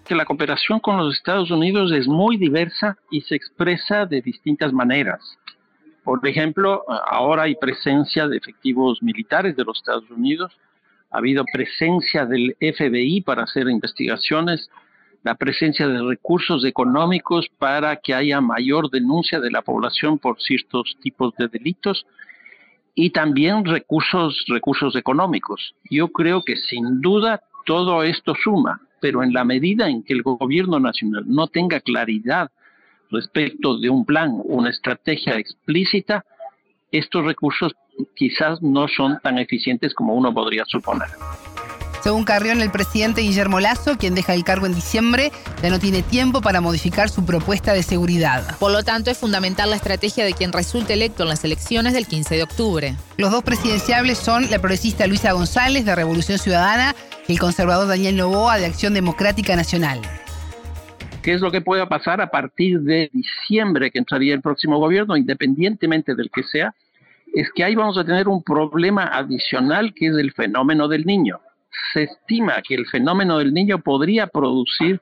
Que 0.06 0.16
la 0.16 0.26
cooperación 0.26 0.80
con 0.80 0.98
los 0.98 1.16
Estados 1.16 1.50
Unidos 1.50 1.92
es 1.94 2.08
muy 2.08 2.38
diversa 2.38 2.98
y 3.10 3.22
se 3.22 3.36
expresa 3.36 4.06
de 4.06 4.22
distintas 4.22 4.74
maneras. 4.74 5.38
Por 6.04 6.28
ejemplo, 6.28 6.84
ahora 7.08 7.44
hay 7.44 7.56
presencia 7.56 8.28
de 8.28 8.38
efectivos 8.38 9.02
militares 9.02 9.56
de 9.56 9.64
los 9.64 9.78
Estados 9.78 10.10
Unidos, 10.10 10.52
ha 11.10 11.20
habido 11.20 11.46
presencia 11.54 12.26
del 12.26 12.58
FBI 12.60 13.22
para 13.22 13.44
hacer 13.44 13.70
investigaciones, 13.70 14.70
la 15.24 15.36
presencia 15.36 15.88
de 15.88 16.02
recursos 16.02 16.66
económicos 16.66 17.48
para 17.58 17.96
que 17.96 18.14
haya 18.14 18.42
mayor 18.42 18.90
denuncia 18.90 19.40
de 19.40 19.52
la 19.52 19.62
población 19.62 20.20
por 20.20 20.42
ciertos 20.42 20.98
tipos 21.02 21.34
de 21.38 21.48
delitos 21.48 22.06
y 22.94 23.12
también 23.12 23.64
recursos 23.64 24.44
recursos 24.48 24.96
económicos. 24.96 25.76
Yo 25.90 26.10
creo 26.10 26.44
que 26.44 26.58
sin 26.58 27.00
duda 27.00 27.42
todo 27.66 28.04
esto 28.04 28.36
suma, 28.36 28.82
pero 29.04 29.22
en 29.22 29.34
la 29.34 29.44
medida 29.44 29.90
en 29.90 30.02
que 30.02 30.14
el 30.14 30.24
gobierno 30.24 30.80
nacional 30.80 31.26
no 31.28 31.48
tenga 31.48 31.82
claridad 31.82 32.50
respecto 33.12 33.78
de 33.78 33.90
un 33.90 34.06
plan, 34.06 34.32
una 34.46 34.70
estrategia 34.70 35.38
explícita, 35.38 36.24
estos 36.90 37.26
recursos 37.26 37.74
quizás 38.16 38.62
no 38.62 38.88
son 38.88 39.20
tan 39.22 39.40
eficientes 39.40 39.94
como 39.94 40.16
uno 40.16 40.34
podría 40.34 40.64
suponer. 40.64 41.10
Según 42.02 42.24
Carrión, 42.24 42.62
el 42.62 42.72
presidente 42.72 43.22
Guillermo 43.22 43.60
Lazo, 43.60 43.98
quien 43.98 44.16
deja 44.16 44.34
el 44.34 44.44
cargo 44.46 44.66
en 44.66 44.76
diciembre, 44.76 45.32
ya 45.62 45.70
no 45.70 45.80
tiene 45.80 46.02
tiempo 46.02 46.42
para 46.42 46.62
modificar 46.62 47.10
su 47.10 47.26
propuesta 47.26 47.74
de 47.74 47.84
seguridad. 47.84 48.58
Por 48.58 48.72
lo 48.72 48.84
tanto, 48.84 49.12
es 49.12 49.18
fundamental 49.18 49.70
la 49.70 49.78
estrategia 49.78 50.24
de 50.24 50.34
quien 50.34 50.52
resulte 50.52 50.94
electo 50.94 51.24
en 51.24 51.30
las 51.30 51.44
elecciones 51.44 51.94
del 51.94 52.08
15 52.08 52.36
de 52.36 52.44
octubre. 52.44 52.96
Los 53.18 53.32
dos 53.32 53.44
presidenciables 53.44 54.18
son 54.18 54.50
la 54.50 54.60
progresista 54.60 55.08
Luisa 55.08 55.34
González, 55.34 55.86
de 55.86 55.96
Revolución 55.96 56.40
Ciudadana, 56.40 56.94
el 57.28 57.40
conservador 57.40 57.88
Daniel 57.88 58.18
Novoa, 58.18 58.58
de 58.58 58.66
Acción 58.66 58.94
Democrática 58.94 59.56
Nacional. 59.56 60.00
¿Qué 61.22 61.34
es 61.34 61.42
lo 61.42 61.52
que 61.52 61.62
pueda 61.62 61.88
pasar 61.88 62.20
a 62.22 62.28
partir 62.28 62.82
de 62.82 63.10
diciembre 63.14 63.92
que 63.92 64.00
entraría 64.00 64.34
el 64.34 64.42
próximo 64.42 64.78
gobierno, 64.78 65.16
independientemente 65.16 66.16
del 66.16 66.30
que 66.30 66.44
sea? 66.44 66.74
es 67.34 67.52
que 67.52 67.64
ahí 67.64 67.74
vamos 67.76 67.98
a 67.98 68.06
tener 68.06 68.28
un 68.28 68.44
problema 68.44 69.06
adicional 69.06 69.94
que 69.94 70.08
es 70.08 70.16
el 70.16 70.32
fenómeno 70.34 70.88
del 70.88 71.06
niño. 71.06 71.40
Se 71.92 72.04
estima 72.04 72.62
que 72.62 72.76
el 72.76 72.86
fenómeno 72.86 73.40
del 73.40 73.54
niño 73.54 73.80
podría 73.80 74.28
producir 74.28 75.02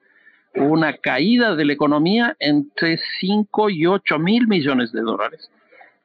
una 0.56 0.94
caída 0.94 1.56
de 1.56 1.66
la 1.66 1.74
economía 1.74 2.36
entre 2.40 3.00
5 3.20 3.70
y 3.70 3.86
8 3.86 4.18
mil 4.18 4.48
millones 4.48 4.94
de 4.94 5.02
dólares, 5.02 5.50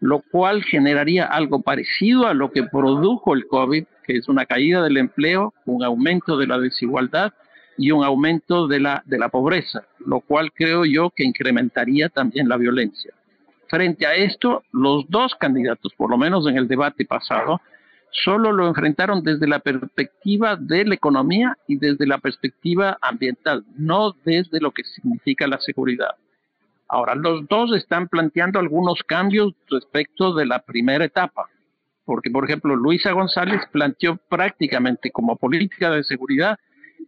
lo 0.06 0.20
cual 0.20 0.62
generaría 0.62 1.24
algo 1.24 1.62
parecido 1.62 2.28
a 2.28 2.34
lo 2.34 2.52
que 2.52 2.62
produjo 2.62 3.34
el 3.34 3.48
COVID, 3.48 3.86
que 4.04 4.16
es 4.16 4.28
una 4.28 4.46
caída 4.46 4.80
del 4.84 4.98
empleo, 4.98 5.52
un 5.64 5.82
aumento 5.82 6.38
de 6.38 6.46
la 6.46 6.60
desigualdad 6.60 7.32
y 7.76 7.90
un 7.90 8.04
aumento 8.04 8.68
de 8.68 8.78
la, 8.78 9.02
de 9.04 9.18
la 9.18 9.30
pobreza, 9.30 9.82
lo 9.98 10.20
cual 10.20 10.52
creo 10.52 10.84
yo 10.84 11.10
que 11.10 11.24
incrementaría 11.24 12.08
también 12.08 12.48
la 12.48 12.56
violencia. 12.56 13.12
Frente 13.68 14.06
a 14.06 14.14
esto, 14.14 14.62
los 14.70 15.10
dos 15.10 15.34
candidatos, 15.34 15.92
por 15.96 16.08
lo 16.08 16.16
menos 16.16 16.46
en 16.46 16.56
el 16.56 16.68
debate 16.68 17.04
pasado, 17.04 17.60
solo 18.12 18.52
lo 18.52 18.68
enfrentaron 18.68 19.24
desde 19.24 19.48
la 19.48 19.58
perspectiva 19.58 20.54
de 20.54 20.84
la 20.84 20.94
economía 20.94 21.58
y 21.66 21.78
desde 21.78 22.06
la 22.06 22.18
perspectiva 22.18 22.96
ambiental, 23.02 23.64
no 23.76 24.14
desde 24.24 24.60
lo 24.60 24.70
que 24.70 24.84
significa 24.84 25.48
la 25.48 25.58
seguridad. 25.58 26.14
Ahora, 26.88 27.14
los 27.14 27.46
dos 27.48 27.74
están 27.74 28.08
planteando 28.08 28.58
algunos 28.58 29.02
cambios 29.02 29.54
respecto 29.68 30.34
de 30.34 30.46
la 30.46 30.60
primera 30.60 31.04
etapa, 31.04 31.48
porque, 32.04 32.30
por 32.30 32.44
ejemplo, 32.44 32.76
Luisa 32.76 33.12
González 33.12 33.60
planteó 33.72 34.16
prácticamente 34.28 35.10
como 35.10 35.36
política 35.36 35.90
de 35.90 36.04
seguridad 36.04 36.58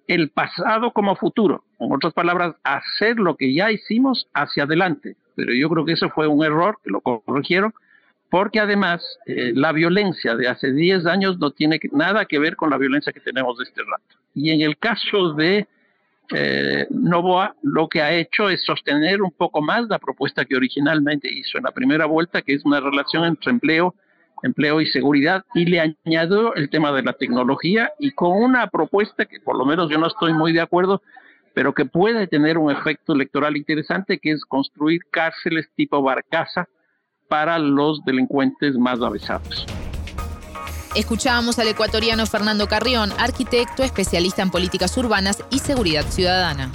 el 0.09 0.31
pasado 0.31 0.93
como 0.93 1.15
futuro. 1.15 1.65
En 1.79 1.93
otras 1.93 2.13
palabras, 2.13 2.57
hacer 2.65 3.19
lo 3.19 3.37
que 3.37 3.55
ya 3.55 3.71
hicimos 3.71 4.27
hacia 4.35 4.65
adelante, 4.65 5.17
pero 5.37 5.53
yo 5.53 5.69
creo 5.69 5.85
que 5.85 5.93
eso 5.93 6.09
fue 6.11 6.27
un 6.27 6.45
error, 6.45 6.79
que 6.83 6.91
lo 6.91 7.01
corrigieron, 7.01 7.73
porque 8.31 8.61
además 8.61 9.03
eh, 9.27 9.53
la 9.55 9.73
violencia 9.73 10.35
de 10.35 10.49
hace 10.49 10.73
10 10.73 11.07
años 11.07 11.39
no 11.39 11.53
tiene 11.53 11.79
nada 11.93 12.25
que 12.25 12.39
ver 12.39 12.57
con 12.57 12.71
la 12.71 12.79
violencia 12.79 13.13
que 13.13 13.21
tenemos 13.21 13.57
de 13.59 13.65
este 13.65 13.83
rato. 13.83 14.17
Y 14.35 14.51
en 14.51 14.63
el 14.63 14.77
caso 14.79 15.35
de 15.35 15.67
eh, 16.35 16.87
Novoa, 16.91 17.55
lo 17.63 17.89
que 17.89 18.03
ha 18.03 18.13
hecho 18.13 18.51
es 18.51 18.63
sostener 18.65 19.23
un 19.23 19.31
poco 19.31 19.63
más 19.63 19.89
la 19.89 19.99
propuesta 19.99 20.45
que 20.45 20.57
originalmente 20.57 21.33
hizo 21.33 21.59
en 21.59 21.65
la 21.65 21.73
primera 21.73 22.07
vuelta, 22.07 22.43
que 22.43 22.55
es 22.55 22.65
una 22.65 22.81
relación 22.81 23.25
entre 23.25 23.51
empleo, 23.51 23.95
empleo 24.43 24.81
y 24.81 24.87
seguridad, 24.87 25.45
y 25.55 25.65
le 25.65 25.81
añadió 25.81 26.55
el 26.55 26.69
tema 26.69 26.93
de 26.93 27.03
la 27.03 27.15
tecnología 27.15 27.93
y 27.99 28.13
con 28.13 28.33
una 28.33 28.67
propuesta 28.69 29.25
que 29.25 29.41
por 29.41 29.57
lo 29.57 29.65
menos 29.65 29.91
yo 29.91 29.99
no 29.99 30.07
estoy 30.07 30.35
muy 30.35 30.53
de 30.53 30.61
acuerdo, 30.61 31.03
pero 31.55 31.73
que 31.73 31.87
puede 31.87 32.27
tener 32.27 32.59
un 32.59 32.71
efecto 32.71 33.15
electoral 33.15 33.57
interesante, 33.57 34.19
que 34.19 34.33
es 34.33 34.45
construir 34.45 35.01
cárceles 35.11 35.69
tipo 35.75 36.03
Barcaza 36.03 36.69
para 37.29 37.59
los 37.59 38.05
delincuentes 38.05 38.77
más 38.77 39.01
avesados. 39.01 39.67
Escuchábamos 40.95 41.59
al 41.59 41.69
ecuatoriano 41.69 42.27
Fernando 42.27 42.67
Carrión, 42.67 43.13
arquitecto, 43.19 43.83
especialista 43.83 44.43
en 44.43 44.51
políticas 44.51 44.97
urbanas 44.97 45.39
y 45.51 45.59
seguridad 45.59 46.05
ciudadana. 46.09 46.71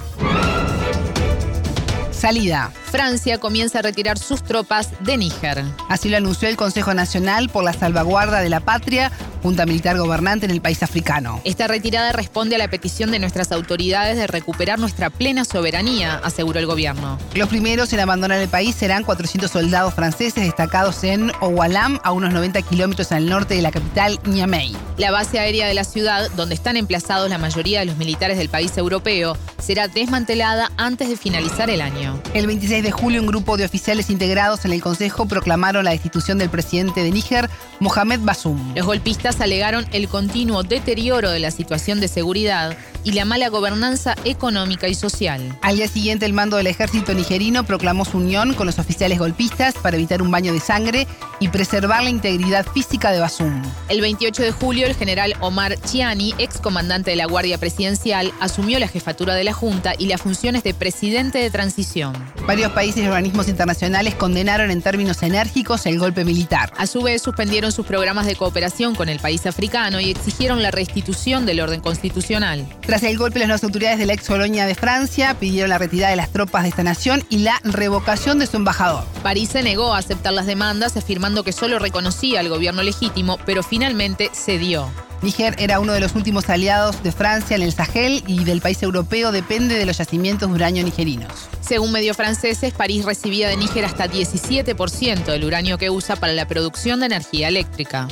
Salida. 2.24 2.72
Francia 2.84 3.38
comienza 3.38 3.80
a 3.80 3.82
retirar 3.82 4.18
sus 4.18 4.42
tropas 4.42 4.92
de 5.00 5.18
Níger. 5.18 5.62
Así 5.90 6.08
lo 6.08 6.16
anunció 6.16 6.48
el 6.48 6.56
Consejo 6.56 6.94
Nacional 6.94 7.50
por 7.50 7.64
la 7.64 7.74
Salvaguarda 7.74 8.40
de 8.40 8.48
la 8.48 8.60
Patria, 8.60 9.12
junta 9.44 9.66
militar 9.66 9.98
gobernante 9.98 10.46
en 10.46 10.52
el 10.52 10.62
país 10.62 10.82
africano. 10.82 11.38
Esta 11.44 11.66
retirada 11.66 12.12
responde 12.12 12.56
a 12.56 12.58
la 12.58 12.68
petición 12.68 13.10
de 13.10 13.18
nuestras 13.18 13.52
autoridades 13.52 14.16
de 14.16 14.26
recuperar 14.26 14.78
nuestra 14.78 15.10
plena 15.10 15.44
soberanía, 15.44 16.18
aseguró 16.24 16.60
el 16.60 16.66
gobierno. 16.66 17.18
Los 17.34 17.50
primeros 17.50 17.92
en 17.92 18.00
abandonar 18.00 18.40
el 18.40 18.48
país 18.48 18.74
serán 18.74 19.04
400 19.04 19.50
soldados 19.50 19.92
franceses 19.92 20.44
destacados 20.44 21.04
en 21.04 21.30
Oualam, 21.42 22.00
a 22.02 22.12
unos 22.12 22.32
90 22.32 22.62
kilómetros 22.62 23.12
al 23.12 23.26
norte 23.26 23.54
de 23.54 23.60
la 23.60 23.70
capital 23.70 24.18
Niamey. 24.24 24.74
La 24.96 25.10
base 25.10 25.38
aérea 25.38 25.68
de 25.68 25.74
la 25.74 25.84
ciudad, 25.84 26.30
donde 26.36 26.54
están 26.54 26.78
emplazados 26.78 27.28
la 27.28 27.36
mayoría 27.36 27.80
de 27.80 27.84
los 27.84 27.98
militares 27.98 28.38
del 28.38 28.48
país 28.48 28.74
europeo, 28.78 29.36
será 29.60 29.88
desmantelada 29.88 30.70
antes 30.78 31.10
de 31.10 31.18
finalizar 31.18 31.68
el 31.68 31.82
año. 31.82 32.18
El 32.32 32.46
26 32.46 32.82
de 32.82 32.92
julio, 32.92 33.20
un 33.20 33.26
grupo 33.26 33.58
de 33.58 33.66
oficiales 33.66 34.08
integrados 34.08 34.64
en 34.64 34.72
el 34.72 34.80
Consejo 34.80 35.26
proclamaron 35.26 35.84
la 35.84 35.90
destitución 35.90 36.38
del 36.38 36.48
presidente 36.48 37.02
de 37.02 37.10
Níger, 37.10 37.50
Mohamed 37.80 38.20
Bassoum. 38.20 38.74
Los 38.74 38.86
golpistas 38.86 39.33
alegaron 39.40 39.86
el 39.92 40.08
continuo 40.08 40.62
deterioro 40.62 41.30
de 41.30 41.40
la 41.40 41.50
situación 41.50 42.00
de 42.00 42.08
seguridad 42.08 42.76
y 43.04 43.12
la 43.12 43.24
mala 43.24 43.48
gobernanza 43.48 44.16
económica 44.24 44.88
y 44.88 44.94
social. 44.94 45.56
Al 45.60 45.76
día 45.76 45.88
siguiente, 45.88 46.26
el 46.26 46.32
mando 46.32 46.56
del 46.56 46.66
ejército 46.66 47.12
nigerino 47.14 47.64
proclamó 47.64 48.04
su 48.04 48.18
unión 48.18 48.54
con 48.54 48.66
los 48.66 48.78
oficiales 48.78 49.18
golpistas 49.18 49.74
para 49.74 49.96
evitar 49.96 50.22
un 50.22 50.30
baño 50.30 50.52
de 50.52 50.60
sangre 50.60 51.06
y 51.38 51.48
preservar 51.48 52.02
la 52.02 52.10
integridad 52.10 52.66
física 52.66 53.12
de 53.12 53.20
Basum. 53.20 53.62
El 53.88 54.00
28 54.00 54.42
de 54.42 54.52
julio, 54.52 54.86
el 54.86 54.94
general 54.94 55.34
Omar 55.40 55.78
Chiani, 55.80 56.34
ex 56.38 56.58
comandante 56.58 57.10
de 57.10 57.16
la 57.16 57.26
Guardia 57.26 57.58
Presidencial, 57.58 58.32
asumió 58.40 58.78
la 58.78 58.88
jefatura 58.88 59.34
de 59.34 59.44
la 59.44 59.52
Junta 59.52 59.92
y 59.98 60.06
las 60.06 60.22
funciones 60.22 60.62
de 60.62 60.72
presidente 60.72 61.38
de 61.38 61.50
transición. 61.50 62.14
Varios 62.46 62.72
países 62.72 63.02
y 63.02 63.06
organismos 63.06 63.48
internacionales 63.48 64.14
condenaron 64.14 64.70
en 64.70 64.80
términos 64.80 65.22
enérgicos 65.22 65.84
el 65.86 65.98
golpe 65.98 66.24
militar. 66.24 66.72
A 66.76 66.86
su 66.86 67.02
vez, 67.02 67.20
suspendieron 67.22 67.72
sus 67.72 67.86
programas 67.86 68.26
de 68.26 68.36
cooperación 68.36 68.94
con 68.94 69.08
el 69.08 69.18
país 69.24 69.46
africano 69.46 70.00
y 70.00 70.10
exigieron 70.10 70.62
la 70.62 70.70
restitución 70.70 71.46
del 71.46 71.60
orden 71.60 71.80
constitucional. 71.80 72.68
Tras 72.82 73.02
el 73.04 73.16
golpe, 73.16 73.38
las 73.38 73.48
nuevas 73.48 73.64
autoridades 73.64 73.98
de 73.98 74.04
la 74.04 74.12
ex 74.12 74.28
colonia 74.28 74.66
de 74.66 74.74
Francia 74.74 75.34
pidieron 75.40 75.70
la 75.70 75.78
retirada 75.78 76.10
de 76.10 76.16
las 76.16 76.28
tropas 76.28 76.64
de 76.64 76.68
esta 76.68 76.82
nación 76.82 77.24
y 77.30 77.38
la 77.38 77.58
revocación 77.64 78.38
de 78.38 78.46
su 78.46 78.58
embajador. 78.58 79.02
París 79.22 79.48
se 79.48 79.62
negó 79.62 79.94
a 79.94 79.98
aceptar 79.98 80.34
las 80.34 80.44
demandas, 80.44 80.98
afirmando 80.98 81.42
que 81.42 81.52
solo 81.52 81.78
reconocía 81.78 82.40
al 82.40 82.50
gobierno 82.50 82.82
legítimo, 82.82 83.38
pero 83.46 83.62
finalmente 83.62 84.30
cedió. 84.34 84.90
Níger 85.22 85.56
era 85.58 85.80
uno 85.80 85.94
de 85.94 86.00
los 86.00 86.14
últimos 86.14 86.50
aliados 86.50 87.02
de 87.02 87.10
Francia 87.10 87.56
en 87.56 87.62
el 87.62 87.72
Sahel 87.72 88.22
y 88.26 88.44
del 88.44 88.60
país 88.60 88.82
europeo 88.82 89.32
depende 89.32 89.78
de 89.78 89.86
los 89.86 89.96
yacimientos 89.96 90.50
de 90.50 90.54
uranio 90.54 90.84
nigerinos. 90.84 91.48
Según 91.62 91.92
medios 91.92 92.18
franceses, 92.18 92.74
París 92.74 93.06
recibía 93.06 93.48
de 93.48 93.56
Níger 93.56 93.86
hasta 93.86 94.06
17% 94.06 95.24
del 95.24 95.44
uranio 95.44 95.78
que 95.78 95.88
usa 95.88 96.16
para 96.16 96.34
la 96.34 96.46
producción 96.46 97.00
de 97.00 97.06
energía 97.06 97.48
eléctrica. 97.48 98.06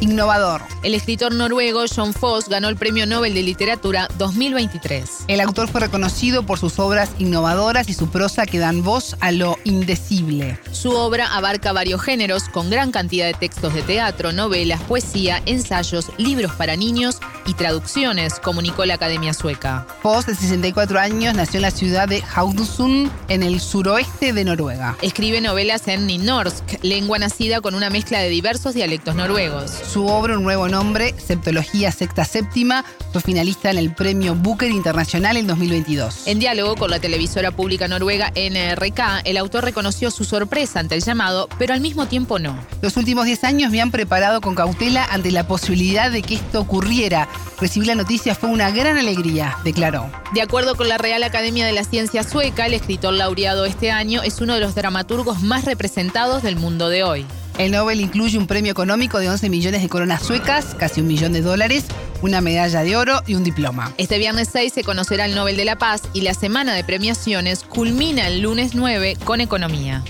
Innovador. 0.00 0.62
El 0.82 0.94
escritor 0.94 1.34
noruego 1.34 1.84
John 1.94 2.14
Foss 2.14 2.48
ganó 2.48 2.68
el 2.68 2.76
Premio 2.76 3.06
Nobel 3.06 3.34
de 3.34 3.42
Literatura 3.42 4.08
2023. 4.16 5.24
El 5.28 5.40
autor 5.40 5.68
fue 5.68 5.82
reconocido 5.82 6.44
por 6.44 6.58
sus 6.58 6.78
obras 6.78 7.10
innovadoras 7.18 7.88
y 7.88 7.94
su 7.94 8.08
prosa 8.08 8.46
que 8.46 8.58
dan 8.58 8.82
voz 8.82 9.16
a 9.20 9.30
lo 9.30 9.58
indecible. 9.64 10.58
Su 10.72 10.92
obra 10.92 11.36
abarca 11.36 11.72
varios 11.72 12.00
géneros 12.00 12.48
con 12.48 12.70
gran 12.70 12.92
cantidad 12.92 13.26
de 13.26 13.34
textos 13.34 13.74
de 13.74 13.82
teatro, 13.82 14.32
novelas, 14.32 14.80
poesía, 14.82 15.42
ensayos, 15.44 16.10
libros 16.16 16.52
para 16.52 16.76
niños 16.76 17.18
y 17.46 17.54
traducciones, 17.54 18.40
comunicó 18.40 18.84
la 18.86 18.94
Academia 18.94 19.34
Sueca. 19.34 19.86
Foss, 20.02 20.26
de 20.26 20.34
64 20.34 20.98
años, 20.98 21.34
nació 21.34 21.58
en 21.58 21.62
la 21.62 21.70
ciudad 21.70 22.08
de 22.08 22.22
Haugesund, 22.34 23.10
en 23.28 23.42
el 23.42 23.60
suroeste 23.60 24.32
de 24.32 24.44
Noruega. 24.44 24.96
Escribe 25.02 25.40
novelas 25.40 25.88
en 25.88 26.06
Nynorsk, 26.06 26.82
lengua 26.82 27.18
nacida 27.18 27.60
con 27.60 27.74
una 27.74 27.90
mezcla 27.90 28.20
de 28.20 28.28
diversos 28.28 28.74
dialectos 28.74 29.14
noruegos. 29.14 29.70
Su 29.92 30.06
obra, 30.06 30.38
un 30.38 30.44
nuevo 30.44 30.68
nombre, 30.68 31.16
Septología 31.18 31.90
Secta 31.90 32.24
Séptima, 32.24 32.84
fue 33.10 33.20
finalista 33.20 33.72
en 33.72 33.78
el 33.78 33.92
premio 33.92 34.36
Booker 34.36 34.70
Internacional 34.70 35.36
en 35.36 35.48
2022. 35.48 36.28
En 36.28 36.38
diálogo 36.38 36.76
con 36.76 36.90
la 36.92 37.00
televisora 37.00 37.50
pública 37.50 37.88
noruega 37.88 38.30
NRK, 38.36 39.00
el 39.24 39.36
autor 39.36 39.64
reconoció 39.64 40.12
su 40.12 40.22
sorpresa 40.22 40.78
ante 40.78 40.94
el 40.94 41.02
llamado, 41.02 41.48
pero 41.58 41.74
al 41.74 41.80
mismo 41.80 42.06
tiempo 42.06 42.38
no. 42.38 42.56
Los 42.82 42.96
últimos 42.96 43.24
10 43.24 43.42
años 43.42 43.72
me 43.72 43.80
han 43.80 43.90
preparado 43.90 44.40
con 44.40 44.54
cautela 44.54 45.04
ante 45.06 45.32
la 45.32 45.48
posibilidad 45.48 46.08
de 46.08 46.22
que 46.22 46.36
esto 46.36 46.60
ocurriera. 46.60 47.28
Recibir 47.60 47.88
la 47.88 47.96
noticia 47.96 48.36
fue 48.36 48.48
una 48.48 48.70
gran 48.70 48.96
alegría, 48.96 49.56
declaró. 49.64 50.08
De 50.34 50.40
acuerdo 50.40 50.76
con 50.76 50.88
la 50.88 50.98
Real 50.98 51.24
Academia 51.24 51.66
de 51.66 51.72
la 51.72 51.82
Ciencia 51.82 52.22
Sueca, 52.22 52.66
el 52.66 52.74
escritor 52.74 53.14
laureado 53.14 53.64
este 53.64 53.90
año 53.90 54.22
es 54.22 54.40
uno 54.40 54.54
de 54.54 54.60
los 54.60 54.76
dramaturgos 54.76 55.42
más 55.42 55.64
representados 55.64 56.44
del 56.44 56.54
mundo 56.54 56.90
de 56.90 57.02
hoy. 57.02 57.26
El 57.58 57.72
Nobel 57.72 58.00
incluye 58.00 58.38
un 58.38 58.46
premio 58.46 58.72
económico 58.72 59.18
de 59.18 59.28
11 59.28 59.50
millones 59.50 59.82
de 59.82 59.88
coronas 59.88 60.22
suecas, 60.22 60.74
casi 60.78 61.00
un 61.00 61.06
millón 61.06 61.32
de 61.32 61.42
dólares, 61.42 61.84
una 62.22 62.40
medalla 62.40 62.82
de 62.82 62.96
oro 62.96 63.22
y 63.26 63.34
un 63.34 63.44
diploma. 63.44 63.92
Este 63.98 64.18
viernes 64.18 64.48
6 64.52 64.72
se 64.72 64.84
conocerá 64.84 65.26
el 65.26 65.34
Nobel 65.34 65.56
de 65.56 65.64
la 65.64 65.76
Paz 65.76 66.02
y 66.12 66.22
la 66.22 66.34
semana 66.34 66.74
de 66.74 66.84
premiaciones 66.84 67.64
culmina 67.64 68.28
el 68.28 68.40
lunes 68.40 68.74
9 68.74 69.16
con 69.24 69.40
economía 69.40 70.02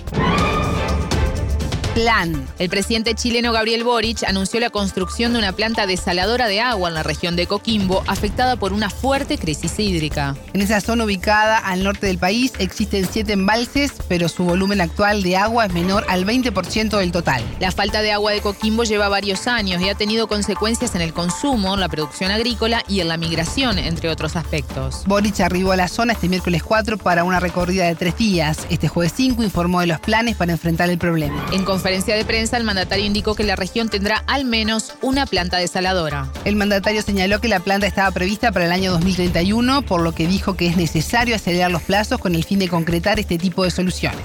plan. 1.95 2.47
El 2.59 2.69
presidente 2.69 3.15
chileno 3.15 3.53
Gabriel 3.53 3.85
Boric 3.85 4.25
anunció 4.25 4.61
la 4.61 4.71
construcción 4.71 5.33
de 5.33 5.39
una 5.39 5.53
planta 5.53 5.87
desaladora 5.87 6.47
de 6.47 6.61
agua 6.61 6.89
en 6.89 6.95
la 6.95 7.03
región 7.03 7.37
de 7.37 7.47
Coquimbo, 7.47 8.03
afectada 8.07 8.57
por 8.57 8.73
una 8.73 8.91
fuerte 8.91 9.39
crisis 9.39 9.79
hídrica. 9.79 10.37
En 10.53 10.63
esa 10.63 10.81
zona 10.81 11.05
ubicada 11.05 11.59
al 11.59 11.83
norte 11.83 12.07
del 12.07 12.19
país 12.19 12.53
existen 12.59 13.09
siete 13.11 13.33
embalses, 13.33 13.93
pero 14.09 14.29
su 14.29 14.45
volumen 14.45 14.81
actual 14.81 15.23
de 15.23 15.37
agua 15.37 15.67
es 15.67 15.73
menor 15.73 16.05
al 16.09 16.27
20% 16.27 16.99
del 16.99 17.13
total. 17.13 17.43
La 17.61 17.73
falta 17.73 18.03
de 18.03 18.13
agua 18.13 18.33
de 18.33 18.41
Coquimbo 18.41 18.85
lleva 18.85 19.09
varios 19.09 19.47
años 19.47 19.83
y 19.83 19.89
ha 19.89 19.95
tenido 19.95 20.29
consecuencias 20.29 20.95
en 20.95 21.01
el 21.01 21.13
consumo, 21.13 21.77
la 21.77 21.89
producción 21.89 22.31
agrícola 22.31 22.83
y 22.89 23.01
en 23.01 23.09
la 23.09 23.17
migración, 23.17 23.79
entre 23.79 24.09
otros 24.09 24.37
aspectos. 24.37 25.03
Boric 25.07 25.41
arribó 25.41 25.73
a 25.73 25.77
la 25.77 25.89
zona 25.89 26.13
este 26.13 26.29
miércoles 26.29 26.63
4 26.63 26.99
para 26.99 27.25
una 27.25 27.41
recorrida 27.41 27.87
de 27.87 27.95
tres 27.95 28.17
días. 28.17 28.67
Este 28.71 28.89
jueves 28.89 29.13
5 29.17 29.43
informó 29.43 29.81
de 29.81 29.87
los 29.87 30.01
planes 30.01 30.37
para 30.37 30.53
enfrentar 30.53 30.91
el 30.91 30.99
problema. 30.99 31.45
En 31.53 31.65
conferencia 31.81 32.15
de 32.15 32.27
prensa, 32.27 32.59
el 32.59 32.65
mandatario 32.65 33.07
indicó 33.07 33.35
que 33.35 33.43
la 33.43 33.57
región 33.57 33.89
tendrá 33.89 34.23
al 34.27 34.45
menos 34.45 34.93
una 35.01 35.25
planta 35.25 35.57
desaladora. 35.57 36.31
El 36.45 36.55
mandatario 36.55 37.01
señaló 37.01 37.41
que 37.41 37.49
la 37.49 37.61
planta 37.61 37.87
estaba 37.87 38.11
prevista 38.11 38.53
para 38.53 38.67
el 38.67 38.73
año 38.73 38.93
2031, 38.93 39.81
por 39.81 40.03
lo 40.03 40.13
que 40.13 40.27
dijo 40.27 40.59
que 40.59 40.67
es 40.67 40.77
necesario 40.77 41.35
acelerar 41.35 41.71
los 41.71 41.81
plazos 41.81 42.21
con 42.21 42.35
el 42.35 42.45
fin 42.45 42.59
de 42.59 42.69
concretar 42.69 43.19
este 43.19 43.39
tipo 43.39 43.65
de 43.65 43.71
soluciones. 43.71 44.21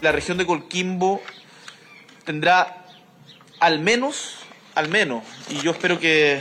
La 0.00 0.10
región 0.10 0.38
de 0.38 0.46
Colquimbo 0.46 1.20
tendrá 2.24 2.86
al 3.60 3.80
menos, 3.80 4.36
al 4.74 4.88
menos, 4.88 5.24
y 5.50 5.60
yo 5.60 5.72
espero 5.72 6.00
que 6.00 6.40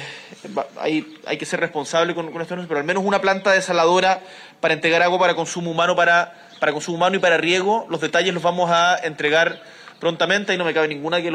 hay, 0.79 1.17
hay 1.25 1.35
que 1.35 1.45
ser 1.45 1.59
responsable 1.59 2.15
con, 2.15 2.31
con 2.31 2.41
esto, 2.41 2.55
pero 2.65 2.79
al 2.79 2.85
menos 2.85 3.03
una 3.05 3.19
planta 3.19 3.51
desaladora 3.51 4.21
para 4.61 4.73
entregar 4.73 5.01
agua 5.01 5.19
para 5.19 5.35
consumo 5.35 5.69
humano, 5.69 5.97
para, 5.97 6.33
para 6.61 6.71
consumo 6.71 6.95
humano 6.95 7.17
y 7.17 7.19
para 7.19 7.35
riego. 7.35 7.87
Los 7.89 7.99
detalles 7.99 8.33
los 8.33 8.41
vamos 8.41 8.71
a 8.71 8.97
entregar 9.03 9.61
prontamente 10.01 10.53
y 10.53 10.57
no 10.57 10.65
me 10.65 10.73
cabe 10.73 10.87
ninguna, 10.89 11.21
que 11.21 11.31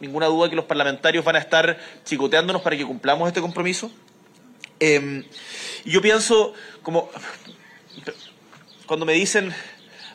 ninguna 0.00 0.26
duda 0.26 0.50
que 0.50 0.56
los 0.56 0.64
parlamentarios 0.66 1.24
van 1.24 1.36
a 1.36 1.38
estar 1.38 1.78
chicoteándonos 2.04 2.60
para 2.60 2.76
que 2.76 2.84
cumplamos 2.84 3.28
este 3.28 3.40
compromiso. 3.40 3.90
Eh, 4.80 5.24
yo 5.84 6.02
pienso, 6.02 6.52
como 6.82 7.08
cuando 8.86 9.06
me 9.06 9.12
dicen, 9.12 9.54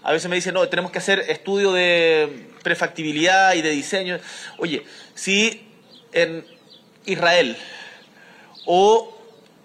a 0.03 0.11
veces 0.11 0.29
me 0.29 0.35
dicen, 0.35 0.53
no, 0.53 0.67
tenemos 0.67 0.91
que 0.91 0.97
hacer 0.97 1.19
estudio 1.29 1.71
de 1.71 2.49
prefactibilidad 2.61 3.53
y 3.53 3.61
de 3.61 3.69
diseño. 3.69 4.19
Oye, 4.57 4.85
si 5.13 5.65
en 6.11 6.45
Israel 7.05 7.55
o 8.65 9.17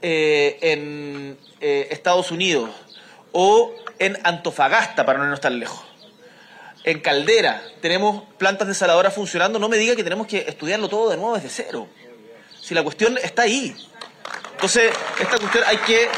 eh, 0.02 0.56
en 0.62 1.36
eh, 1.60 1.88
Estados 1.90 2.30
Unidos 2.30 2.70
o 3.32 3.74
en 3.98 4.16
Antofagasta, 4.22 5.04
para 5.04 5.18
no 5.18 5.36
tan 5.38 5.58
lejos, 5.58 5.89
en 6.84 7.00
Caldera 7.00 7.62
tenemos 7.80 8.24
plantas 8.38 8.68
desaladoras 8.68 9.14
funcionando, 9.14 9.58
no 9.58 9.68
me 9.68 9.76
diga 9.76 9.96
que 9.96 10.04
tenemos 10.04 10.26
que 10.26 10.38
estudiarlo 10.48 10.88
todo 10.88 11.10
de 11.10 11.16
nuevo 11.16 11.34
desde 11.34 11.48
cero. 11.48 11.88
Si 12.60 12.74
la 12.74 12.82
cuestión 12.82 13.18
está 13.18 13.42
ahí. 13.42 13.74
Entonces, 14.52 14.92
esta 15.18 15.38
cuestión 15.38 15.64
hay 15.66 15.78
que 15.78 16.08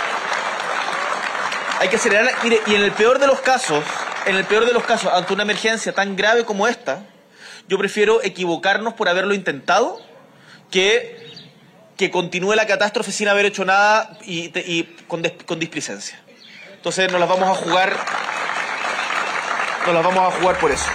hay 1.78 1.88
que 1.88 1.96
acelerarla. 1.96 2.32
Mire, 2.44 2.60
y 2.66 2.74
en 2.74 2.82
el 2.82 2.92
peor 2.92 3.18
de 3.18 3.26
los 3.26 3.40
casos, 3.40 3.84
en 4.26 4.36
el 4.36 4.44
peor 4.44 4.66
de 4.66 4.72
los 4.72 4.84
casos, 4.84 5.12
ante 5.12 5.32
una 5.32 5.42
emergencia 5.42 5.92
tan 5.92 6.14
grave 6.16 6.44
como 6.44 6.68
esta, 6.68 7.04
yo 7.68 7.78
prefiero 7.78 8.22
equivocarnos 8.22 8.94
por 8.94 9.08
haberlo 9.08 9.34
intentado 9.34 10.00
que 10.70 11.22
que 11.96 12.10
continúe 12.10 12.54
la 12.54 12.66
catástrofe 12.66 13.12
sin 13.12 13.28
haber 13.28 13.46
hecho 13.46 13.64
nada 13.64 14.18
y, 14.24 14.82
con, 15.06 15.22
con 15.46 15.60
displicencia. 15.60 16.20
Entonces 16.74 17.10
nos 17.12 17.20
las 17.20 17.28
vamos 17.28 17.48
a 17.48 17.54
jugar 17.54 17.96
nos 19.86 19.94
las 19.94 20.04
vamos 20.04 20.34
a 20.34 20.38
jugar 20.38 20.58
por 20.58 20.70
eso. 20.70 20.86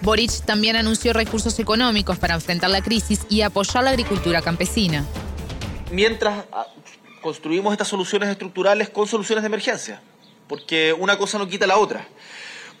Boric 0.00 0.44
también 0.44 0.76
anunció 0.76 1.12
recursos 1.12 1.58
económicos 1.58 2.18
para 2.18 2.34
enfrentar 2.34 2.70
la 2.70 2.82
crisis 2.82 3.20
y 3.28 3.40
apoyar 3.40 3.84
la 3.84 3.90
agricultura 3.90 4.42
campesina. 4.42 5.04
Mientras 5.90 6.44
ah, 6.52 6.66
construimos 7.22 7.72
estas 7.72 7.88
soluciones 7.88 8.28
estructurales 8.28 8.90
con 8.90 9.06
soluciones 9.06 9.42
de 9.42 9.46
emergencia, 9.46 10.02
porque 10.46 10.92
una 10.92 11.16
cosa 11.16 11.38
no 11.38 11.48
quita 11.48 11.66
la 11.66 11.78
otra. 11.78 12.06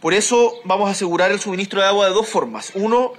Por 0.00 0.12
eso 0.12 0.52
vamos 0.64 0.88
a 0.88 0.92
asegurar 0.92 1.32
el 1.32 1.40
suministro 1.40 1.80
de 1.80 1.86
agua 1.86 2.06
de 2.06 2.12
dos 2.12 2.28
formas. 2.28 2.72
Uno, 2.74 3.14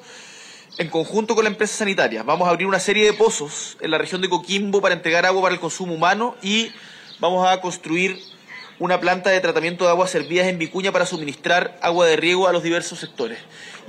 en 0.78 0.90
conjunto 0.90 1.34
con 1.34 1.46
la 1.46 1.50
empresa 1.50 1.78
sanitaria. 1.78 2.24
Vamos 2.24 2.48
a 2.48 2.52
abrir 2.52 2.68
una 2.68 2.80
serie 2.80 3.06
de 3.06 3.14
pozos 3.14 3.78
en 3.82 3.92
la 3.92 3.98
región 3.98 4.22
de 4.22 4.30
Coquimbo 4.30 4.82
para 4.82 4.94
entregar 4.94 5.26
agua 5.26 5.42
para 5.42 5.56
el 5.56 5.62
consumo 5.62 5.94
humano 5.94 6.36
y 6.44 6.72
vamos 7.20 7.48
a 7.48 7.60
construir 7.62 8.20
una 8.80 9.00
planta 9.00 9.30
de 9.30 9.40
tratamiento 9.40 9.86
de 9.86 9.92
aguas 9.92 10.10
servidas 10.10 10.48
en 10.48 10.58
Vicuña 10.58 10.92
para 10.92 11.06
suministrar 11.06 11.78
agua 11.82 12.06
de 12.06 12.16
riego 12.16 12.48
a 12.48 12.54
los 12.54 12.64
diversos 12.64 13.00
sectores. 13.00 13.40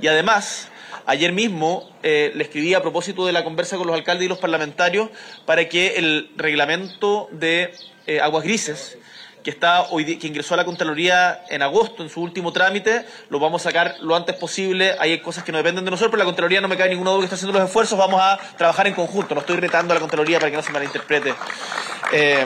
Y 0.01 0.07
además, 0.07 0.69
ayer 1.05 1.33
mismo 1.33 1.89
eh, 2.03 2.31
le 2.35 2.43
escribí 2.43 2.73
a 2.73 2.81
propósito 2.81 3.25
de 3.25 3.33
la 3.33 3.43
conversa 3.43 3.77
con 3.77 3.87
los 3.87 3.95
alcaldes 3.95 4.25
y 4.25 4.29
los 4.29 4.39
parlamentarios 4.39 5.09
para 5.45 5.67
que 5.67 5.95
el 5.97 6.31
reglamento 6.35 7.27
de 7.31 7.73
eh, 8.05 8.21
aguas 8.21 8.43
grises 8.43 8.97
que 9.43 9.51
está 9.51 9.83
hoy 9.91 10.17
que 10.17 10.27
ingresó 10.27 10.55
a 10.55 10.57
la 10.57 10.65
Contraloría 10.65 11.45
en 11.49 11.61
agosto 11.61 12.03
en 12.03 12.09
su 12.09 12.21
último 12.21 12.51
trámite, 12.51 13.05
lo 13.29 13.39
vamos 13.39 13.61
a 13.61 13.69
sacar 13.69 13.95
lo 14.01 14.13
antes 14.13 14.35
posible. 14.35 14.97
Hay 14.99 15.21
cosas 15.21 15.45
que 15.45 15.53
no 15.53 15.57
dependen 15.57 15.85
de 15.85 15.91
nosotros, 15.91 16.11
pero 16.11 16.19
la 16.19 16.25
Contraloría 16.25 16.59
no 16.59 16.67
me 16.67 16.75
cae 16.75 16.89
ninguna 16.89 17.11
duda 17.11 17.21
que 17.21 17.25
está 17.27 17.35
haciendo 17.35 17.57
los 17.57 17.65
esfuerzos. 17.65 17.97
Vamos 17.97 18.19
a 18.21 18.37
trabajar 18.57 18.87
en 18.87 18.93
conjunto. 18.93 19.35
No 19.35 19.39
estoy 19.39 19.55
retando 19.55 19.93
a 19.93 19.95
la 19.95 20.01
Contraloría 20.01 20.37
para 20.39 20.51
que 20.51 20.57
no 20.57 20.63
se 20.63 20.73
malinterprete. 20.73 21.33
Eh, 22.11 22.45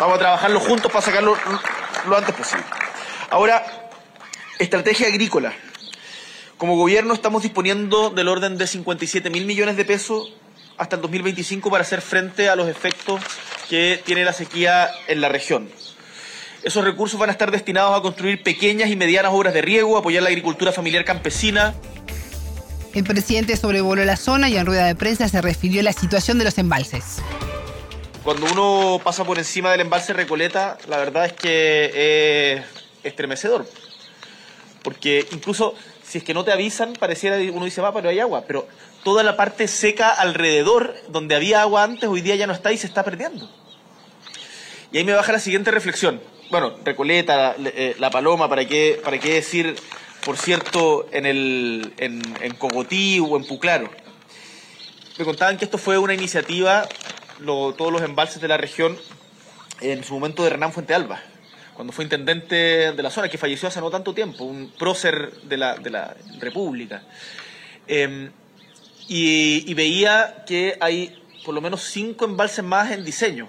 vamos 0.00 0.16
a 0.16 0.18
trabajarlo 0.18 0.60
juntos 0.60 0.90
para 0.90 1.04
sacarlo 1.04 1.36
lo 2.08 2.16
antes 2.16 2.34
posible. 2.34 2.64
Ahora, 3.28 3.64
estrategia 4.58 5.08
agrícola. 5.08 5.52
Como 6.56 6.76
gobierno 6.76 7.14
estamos 7.14 7.42
disponiendo 7.42 8.10
del 8.10 8.28
orden 8.28 8.58
de 8.58 8.66
57 8.66 9.30
mil 9.30 9.44
millones 9.44 9.76
de 9.76 9.84
pesos 9.84 10.34
hasta 10.78 10.96
el 10.96 11.02
2025 11.02 11.70
para 11.70 11.82
hacer 11.82 12.00
frente 12.00 12.48
a 12.48 12.56
los 12.56 12.68
efectos 12.68 13.20
que 13.68 14.00
tiene 14.04 14.24
la 14.24 14.32
sequía 14.32 14.90
en 15.06 15.20
la 15.20 15.28
región. 15.28 15.68
Esos 16.62 16.84
recursos 16.84 17.18
van 17.18 17.30
a 17.30 17.32
estar 17.32 17.50
destinados 17.50 17.98
a 17.98 18.02
construir 18.02 18.42
pequeñas 18.42 18.90
y 18.90 18.96
medianas 18.96 19.32
obras 19.32 19.54
de 19.54 19.62
riego, 19.62 19.96
apoyar 19.96 20.22
la 20.22 20.28
agricultura 20.28 20.72
familiar 20.72 21.04
campesina. 21.04 21.74
El 22.92 23.04
presidente 23.04 23.56
sobrevoló 23.56 24.04
la 24.04 24.16
zona 24.16 24.48
y 24.48 24.56
en 24.56 24.66
rueda 24.66 24.86
de 24.86 24.94
prensa 24.94 25.28
se 25.28 25.40
refirió 25.40 25.80
a 25.80 25.84
la 25.84 25.92
situación 25.92 26.38
de 26.38 26.44
los 26.44 26.58
embalses. 26.58 27.22
Cuando 28.24 28.46
uno 28.52 29.00
pasa 29.02 29.24
por 29.24 29.38
encima 29.38 29.70
del 29.70 29.80
embalse 29.80 30.12
Recoleta, 30.12 30.78
la 30.88 30.98
verdad 30.98 31.26
es 31.26 31.32
que 31.32 32.54
es 32.54 32.64
estremecedor. 33.02 33.66
Porque 34.82 35.26
incluso 35.32 35.74
si 36.02 36.18
es 36.18 36.24
que 36.24 36.34
no 36.34 36.44
te 36.44 36.52
avisan, 36.52 36.92
pareciera 36.94 37.36
uno 37.52 37.64
dice, 37.64 37.80
va, 37.80 37.92
pero 37.92 38.08
hay 38.08 38.20
agua. 38.20 38.44
Pero 38.46 38.68
toda 39.04 39.22
la 39.22 39.36
parte 39.36 39.68
seca 39.68 40.10
alrededor, 40.10 40.94
donde 41.08 41.34
había 41.34 41.62
agua 41.62 41.84
antes, 41.84 42.08
hoy 42.08 42.20
día 42.20 42.36
ya 42.36 42.46
no 42.46 42.52
está 42.52 42.72
y 42.72 42.78
se 42.78 42.86
está 42.86 43.04
perdiendo. 43.04 43.50
Y 44.92 44.98
ahí 44.98 45.04
me 45.04 45.12
baja 45.12 45.32
la 45.32 45.38
siguiente 45.38 45.70
reflexión 45.70 46.20
bueno, 46.50 46.74
Recoleta, 46.84 47.54
eh, 47.64 47.94
La 47.98 48.10
Paloma, 48.10 48.48
¿para 48.48 48.64
qué, 48.66 49.00
para 49.02 49.18
qué 49.18 49.34
decir, 49.34 49.76
por 50.24 50.36
cierto, 50.36 51.06
en, 51.12 51.24
el, 51.24 51.94
en, 51.96 52.54
Cogotí 52.58 53.20
o 53.20 53.36
en 53.36 53.44
Puclaro? 53.44 53.88
me 55.18 55.24
contaban 55.24 55.58
que 55.58 55.66
esto 55.66 55.76
fue 55.76 55.98
una 55.98 56.14
iniciativa, 56.14 56.88
todos 57.44 57.92
los 57.92 58.02
embalses 58.02 58.40
de 58.40 58.48
la 58.48 58.56
región, 58.56 58.96
en 59.80 60.04
su 60.04 60.14
momento 60.14 60.42
de 60.42 60.50
Hernán 60.50 60.72
Fuente 60.72 60.94
Alba, 60.94 61.20
cuando 61.74 61.92
fue 61.92 62.04
intendente 62.04 62.92
de 62.92 63.02
la 63.02 63.10
zona, 63.10 63.28
que 63.28 63.38
falleció 63.38 63.68
hace 63.68 63.80
no 63.80 63.90
tanto 63.90 64.12
tiempo, 64.12 64.44
un 64.44 64.70
prócer 64.78 65.32
de 65.42 65.56
la, 65.56 65.76
de 65.76 65.90
la 65.90 66.14
República. 66.38 67.02
Em, 67.86 68.30
y, 69.08 69.74
veía 69.74 70.44
que 70.46 70.76
hay 70.80 71.20
por 71.44 71.54
lo 71.54 71.60
menos 71.60 71.82
cinco 71.82 72.26
embalses 72.26 72.62
más 72.64 72.92
en 72.92 73.04
diseño. 73.04 73.48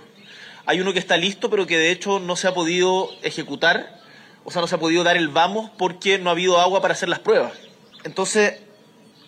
Hay 0.66 0.80
uno 0.80 0.94
que 0.94 1.00
está 1.00 1.18
listo, 1.18 1.50
pero 1.50 1.68
que 1.68 1.78
de 1.78 1.92
hecho 1.92 2.20
no 2.20 2.36
se 2.36 2.48
ha 2.48 2.54
podido 2.54 3.10
ejecutar, 3.22 4.00
o 4.44 4.50
sea, 4.50 4.62
no 4.62 4.68
se 4.68 4.76
ha 4.76 4.80
podido 4.80 5.04
dar 5.04 5.18
el 5.18 5.28
vamos 5.28 5.70
porque 5.78 6.18
no 6.18 6.30
ha 6.30 6.34
habido 6.34 6.60
agua 6.60 6.82
para 6.82 6.94
hacer 6.94 7.10
las 7.10 7.20
pruebas. 7.20 7.54
Entonces, 8.04 8.62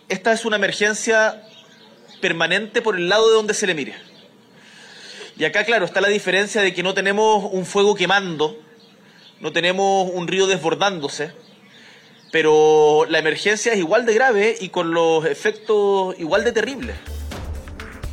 esta 0.08 0.32
es 0.32 0.44
una 0.44 0.56
emergencia 0.56 1.42
permanente 2.20 2.82
por 2.82 2.96
el 2.96 3.08
lado 3.08 3.28
de 3.28 3.34
donde 3.34 3.54
se 3.54 3.66
le 3.66 3.74
mire. 3.74 4.13
Y 5.36 5.44
acá, 5.44 5.64
claro, 5.64 5.84
está 5.84 6.00
la 6.00 6.08
diferencia 6.08 6.62
de 6.62 6.72
que 6.72 6.82
no 6.82 6.94
tenemos 6.94 7.48
un 7.50 7.66
fuego 7.66 7.94
quemando, 7.94 8.56
no 9.40 9.52
tenemos 9.52 10.10
un 10.12 10.28
río 10.28 10.46
desbordándose, 10.46 11.32
pero 12.30 13.04
la 13.08 13.18
emergencia 13.18 13.72
es 13.72 13.78
igual 13.78 14.06
de 14.06 14.14
grave 14.14 14.56
y 14.60 14.68
con 14.68 14.92
los 14.92 15.24
efectos 15.24 16.14
igual 16.18 16.44
de 16.44 16.52
terribles. 16.52 16.96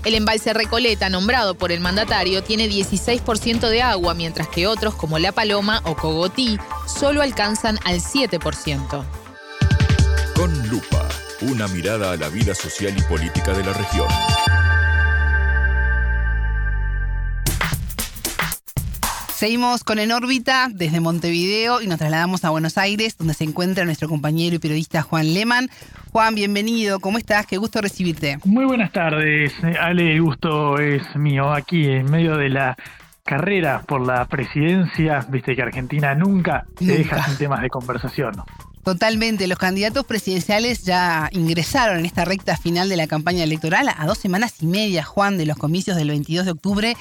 El 0.03 0.15
embalse 0.15 0.51
Recoleta, 0.53 1.09
nombrado 1.09 1.53
por 1.53 1.71
el 1.71 1.79
mandatario, 1.79 2.41
tiene 2.41 2.67
16% 2.67 3.69
de 3.69 3.83
agua, 3.83 4.15
mientras 4.15 4.47
que 4.47 4.65
otros, 4.65 4.95
como 4.95 5.19
La 5.19 5.31
Paloma 5.31 5.81
o 5.85 5.95
Cogotí, 5.95 6.57
solo 6.87 7.21
alcanzan 7.21 7.77
al 7.83 7.99
7%. 7.99 9.05
Con 10.35 10.69
lupa, 10.69 11.07
una 11.41 11.67
mirada 11.67 12.13
a 12.13 12.17
la 12.17 12.29
vida 12.29 12.55
social 12.55 12.95
y 12.97 13.01
política 13.03 13.53
de 13.53 13.63
la 13.63 13.73
región. 13.73 14.07
Seguimos 19.41 19.83
con 19.83 19.97
En 19.97 20.11
órbita 20.11 20.69
desde 20.71 20.99
Montevideo 20.99 21.81
y 21.81 21.87
nos 21.87 21.97
trasladamos 21.97 22.45
a 22.45 22.51
Buenos 22.51 22.77
Aires, 22.77 23.17
donde 23.17 23.33
se 23.33 23.43
encuentra 23.43 23.85
nuestro 23.85 24.07
compañero 24.07 24.55
y 24.55 24.59
periodista 24.59 25.01
Juan 25.01 25.33
Leman. 25.33 25.67
Juan, 26.11 26.35
bienvenido, 26.35 26.99
¿cómo 26.99 27.17
estás? 27.17 27.47
Qué 27.47 27.57
gusto 27.57 27.81
recibirte. 27.81 28.37
Muy 28.45 28.65
buenas 28.65 28.91
tardes, 28.91 29.51
Ale, 29.79 30.13
el 30.13 30.21
gusto 30.21 30.77
es 30.77 31.01
mío 31.15 31.51
aquí 31.51 31.87
en 31.87 32.05
medio 32.11 32.37
de 32.37 32.49
la 32.49 32.77
carrera 33.25 33.81
por 33.87 34.05
la 34.05 34.25
presidencia, 34.25 35.25
viste 35.27 35.55
que 35.55 35.63
Argentina 35.63 36.13
nunca, 36.13 36.67
se 36.77 36.99
deja 36.99 37.23
sin 37.23 37.37
temas 37.37 37.63
de 37.63 37.71
conversación. 37.71 38.35
Totalmente, 38.83 39.47
los 39.47 39.57
candidatos 39.57 40.05
presidenciales 40.05 40.83
ya 40.83 41.29
ingresaron 41.31 41.97
en 41.97 42.05
esta 42.05 42.25
recta 42.25 42.57
final 42.57 42.89
de 42.89 42.97
la 42.97 43.07
campaña 43.07 43.43
electoral 43.43 43.89
a 43.89 44.05
dos 44.05 44.19
semanas 44.19 44.61
y 44.61 44.67
media, 44.67 45.03
Juan, 45.03 45.39
de 45.39 45.47
los 45.47 45.57
comicios 45.57 45.97
del 45.97 46.09
22 46.09 46.45
de 46.45 46.51
octubre 46.51 46.95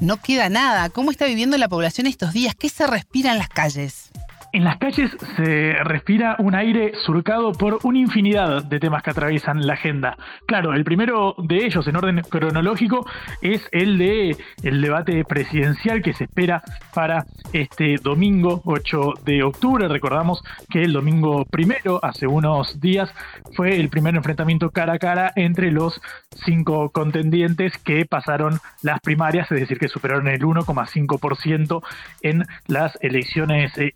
no 0.00 0.16
queda 0.18 0.48
nada. 0.48 0.88
¿Cómo 0.90 1.10
está 1.10 1.26
viviendo 1.26 1.56
la 1.58 1.68
población 1.68 2.06
estos 2.06 2.32
días? 2.32 2.54
¿Qué 2.54 2.68
se 2.68 2.86
respira 2.86 3.32
en 3.32 3.38
las 3.38 3.48
calles? 3.48 4.10
En 4.52 4.64
las 4.64 4.76
calles 4.76 5.10
se 5.34 5.72
respira 5.82 6.36
un 6.38 6.54
aire 6.54 6.92
surcado 7.06 7.52
por 7.52 7.78
una 7.84 7.98
infinidad 7.98 8.62
de 8.62 8.80
temas 8.80 9.02
que 9.02 9.08
atraviesan 9.08 9.66
la 9.66 9.72
agenda. 9.72 10.18
Claro, 10.44 10.74
el 10.74 10.84
primero 10.84 11.34
de 11.38 11.64
ellos 11.64 11.88
en 11.88 11.96
orden 11.96 12.20
cronológico 12.28 13.06
es 13.40 13.66
el 13.72 13.96
de 13.96 14.36
el 14.62 14.82
debate 14.82 15.24
presidencial 15.24 16.02
que 16.02 16.12
se 16.12 16.24
espera 16.24 16.62
para 16.94 17.24
este 17.54 17.96
domingo 17.96 18.60
8 18.66 19.14
de 19.24 19.42
octubre. 19.42 19.88
Recordamos 19.88 20.44
que 20.68 20.82
el 20.82 20.92
domingo 20.92 21.46
primero, 21.46 21.98
hace 22.04 22.26
unos 22.26 22.78
días, 22.78 23.10
fue 23.56 23.80
el 23.80 23.88
primer 23.88 24.14
enfrentamiento 24.16 24.70
cara 24.70 24.92
a 24.94 24.98
cara 24.98 25.32
entre 25.34 25.72
los 25.72 25.98
cinco 26.44 26.90
contendientes 26.90 27.78
que 27.78 28.04
pasaron 28.04 28.60
las 28.82 29.00
primarias, 29.00 29.50
es 29.50 29.60
decir, 29.60 29.78
que 29.78 29.88
superaron 29.88 30.28
el 30.28 30.42
1,5% 30.42 31.82
en 32.20 32.44
las 32.66 32.98
elecciones 33.00 33.76
eh, 33.78 33.94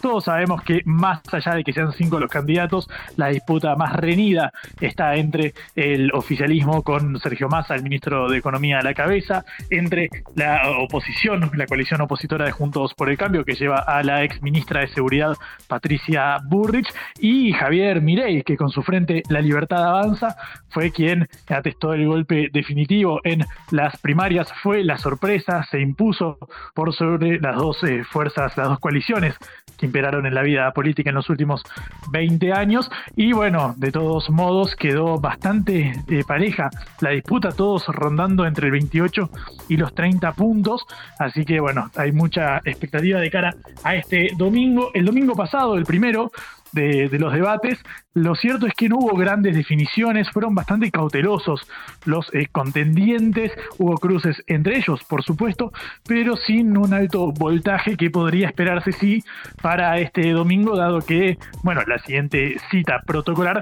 todos 0.00 0.24
sabemos 0.24 0.62
que 0.62 0.82
más 0.84 1.20
allá 1.32 1.54
de 1.54 1.64
que 1.64 1.72
sean 1.72 1.92
cinco 1.92 2.20
los 2.20 2.30
candidatos, 2.30 2.88
la 3.16 3.28
disputa 3.28 3.74
más 3.76 3.94
reñida 3.96 4.52
está 4.80 5.14
entre 5.16 5.54
el 5.74 6.12
oficialismo 6.12 6.82
con 6.82 7.18
Sergio 7.20 7.48
Massa, 7.48 7.74
el 7.74 7.82
ministro 7.82 8.28
de 8.28 8.38
Economía 8.38 8.78
a 8.78 8.82
la 8.82 8.94
cabeza, 8.94 9.44
entre 9.70 10.10
la 10.34 10.62
oposición, 10.80 11.50
la 11.54 11.66
coalición 11.66 12.00
opositora 12.00 12.46
de 12.46 12.52
Juntos 12.52 12.94
por 12.94 13.10
el 13.10 13.18
Cambio, 13.18 13.44
que 13.44 13.54
lleva 13.54 13.78
a 13.78 14.02
la 14.02 14.22
ex 14.22 14.42
ministra 14.42 14.80
de 14.80 14.88
Seguridad 14.88 15.36
Patricia 15.66 16.38
Burrich, 16.44 16.88
y 17.18 17.52
Javier 17.52 18.00
Mirey, 18.00 18.42
que 18.42 18.56
con 18.56 18.70
su 18.70 18.82
frente 18.82 19.22
La 19.28 19.40
Libertad 19.40 19.84
Avanza 19.84 20.36
fue 20.68 20.90
quien 20.92 21.26
atestó 21.48 21.94
el 21.94 22.06
golpe 22.06 22.48
definitivo 22.52 23.20
en 23.24 23.44
las 23.70 23.96
primarias, 23.98 24.52
fue 24.62 24.84
la 24.84 24.98
sorpresa, 24.98 25.64
se 25.70 25.80
impuso 25.80 26.38
por 26.74 26.94
sobre 26.94 27.40
las 27.40 27.56
dos 27.56 27.82
eh, 27.84 28.04
fuerzas, 28.04 28.56
las 28.56 28.68
dos 28.68 28.78
coaliciones 28.78 29.34
que 29.78 29.86
imperaron 29.86 30.26
en 30.26 30.34
la 30.34 30.42
vida 30.42 30.70
política 30.72 31.10
en 31.10 31.16
los 31.16 31.30
últimos 31.30 31.62
20 32.10 32.52
años. 32.52 32.90
Y 33.16 33.32
bueno, 33.32 33.74
de 33.76 33.92
todos 33.92 34.28
modos 34.28 34.74
quedó 34.76 35.18
bastante 35.18 35.92
eh, 36.08 36.24
pareja 36.26 36.68
la 37.00 37.10
disputa, 37.10 37.50
todos 37.50 37.86
rondando 37.86 38.44
entre 38.44 38.66
el 38.66 38.72
28 38.72 39.30
y 39.68 39.76
los 39.76 39.94
30 39.94 40.32
puntos. 40.32 40.84
Así 41.18 41.44
que 41.44 41.60
bueno, 41.60 41.90
hay 41.96 42.12
mucha 42.12 42.58
expectativa 42.64 43.20
de 43.20 43.30
cara 43.30 43.54
a 43.84 43.94
este 43.94 44.30
domingo. 44.36 44.90
El 44.94 45.04
domingo 45.04 45.34
pasado, 45.34 45.76
el 45.76 45.84
primero, 45.84 46.32
de, 46.78 47.18
los 47.18 47.32
debates. 47.32 47.78
Lo 48.14 48.34
cierto 48.34 48.66
es 48.66 48.74
que 48.74 48.88
no 48.88 48.96
hubo 48.98 49.16
grandes 49.16 49.54
definiciones, 49.54 50.30
fueron 50.30 50.54
bastante 50.54 50.90
cautelosos 50.90 51.66
los 52.04 52.32
eh, 52.34 52.46
contendientes, 52.50 53.52
hubo 53.78 53.96
cruces 53.98 54.42
entre 54.46 54.78
ellos, 54.78 55.04
por 55.04 55.22
supuesto, 55.22 55.72
pero 56.06 56.36
sin 56.36 56.76
un 56.76 56.94
alto 56.94 57.32
voltaje 57.32 57.96
que 57.96 58.10
podría 58.10 58.48
esperarse 58.48 58.92
sí 58.92 59.22
para 59.62 59.98
este 59.98 60.32
domingo, 60.32 60.76
dado 60.76 61.00
que, 61.00 61.38
bueno, 61.62 61.82
la 61.86 61.98
siguiente 61.98 62.56
cita 62.70 63.02
protocolar 63.06 63.60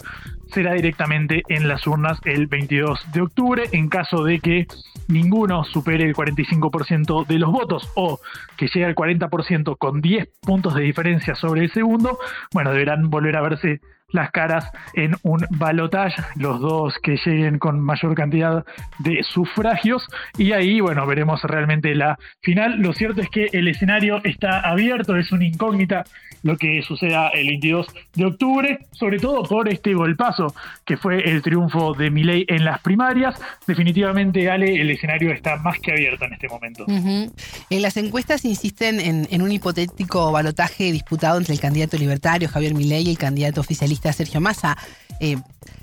será 0.52 0.74
directamente 0.74 1.42
en 1.48 1.68
las 1.68 1.87
urnas 1.87 2.18
el 2.24 2.46
22 2.46 3.12
de 3.12 3.20
octubre, 3.20 3.64
en 3.72 3.88
caso 3.88 4.22
de 4.24 4.38
que 4.40 4.66
ninguno 5.09 5.64
supere 5.64 6.05
el 6.05 6.14
45% 6.14 7.26
de 7.26 7.38
los 7.38 7.50
votos 7.50 7.90
o 7.94 8.20
que 8.57 8.66
llegue 8.66 8.87
al 8.87 8.94
40% 8.94 9.76
con 9.79 10.00
10 10.00 10.29
puntos 10.40 10.74
de 10.74 10.83
diferencia 10.83 11.35
sobre 11.35 11.62
el 11.62 11.72
segundo, 11.72 12.18
bueno, 12.52 12.72
deberán 12.72 13.05
volver 13.08 13.36
a 13.36 13.42
verse 13.42 13.80
las 14.08 14.30
caras 14.30 14.70
en 14.94 15.16
un 15.22 15.44
balotage, 15.50 16.22
los 16.36 16.60
dos 16.60 16.94
que 17.02 17.18
lleguen 17.24 17.58
con 17.58 17.80
mayor 17.80 18.14
cantidad 18.14 18.64
de 18.98 19.22
sufragios 19.22 20.06
y 20.38 20.52
ahí, 20.52 20.80
bueno, 20.80 21.06
veremos 21.06 21.42
realmente 21.42 21.94
la 21.94 22.18
final. 22.40 22.78
Lo 22.78 22.92
cierto 22.92 23.20
es 23.20 23.28
que 23.28 23.48
el 23.52 23.68
escenario 23.68 24.20
está 24.24 24.60
abierto, 24.60 25.16
es 25.16 25.32
una 25.32 25.44
incógnita 25.44 26.04
lo 26.42 26.56
que 26.56 26.80
suceda 26.82 27.28
el 27.30 27.48
22 27.48 27.86
de 28.14 28.24
octubre, 28.24 28.78
sobre 28.92 29.18
todo 29.18 29.42
por 29.42 29.68
este 29.68 29.94
golpazo 29.94 30.54
que 30.84 30.96
fue 30.96 31.28
el 31.28 31.42
triunfo 31.42 31.94
de 31.94 32.10
Milei 32.10 32.44
en 32.48 32.64
las 32.64 32.80
primarias. 32.80 33.34
Definitivamente, 33.66 34.48
Ale, 34.48 34.80
el 34.80 34.90
escenario 34.90 35.32
está 35.32 35.56
más 35.56 35.78
que 35.80 35.90
abierto 35.90 36.24
en 36.24 36.34
este 36.34 36.48
momento. 36.48 36.86
En 36.88 37.82
las 37.82 37.96
encuestas 37.96 38.44
insisten 38.44 39.00
en, 39.00 39.42
un 39.42 39.50
hipotético 39.50 40.30
balotaje 40.30 40.92
disputado 40.92 41.38
entre 41.38 41.54
el 41.54 41.60
candidato 41.60 41.96
libertario 41.96 42.48
Javier 42.48 42.74
Milei 42.74 43.02
y 43.02 43.10
el 43.10 43.18
candidato 43.18 43.60
oficialista 43.60 43.95
Sergio 44.12 44.40
Massa. 44.40 44.76
Eh, 45.20 45.37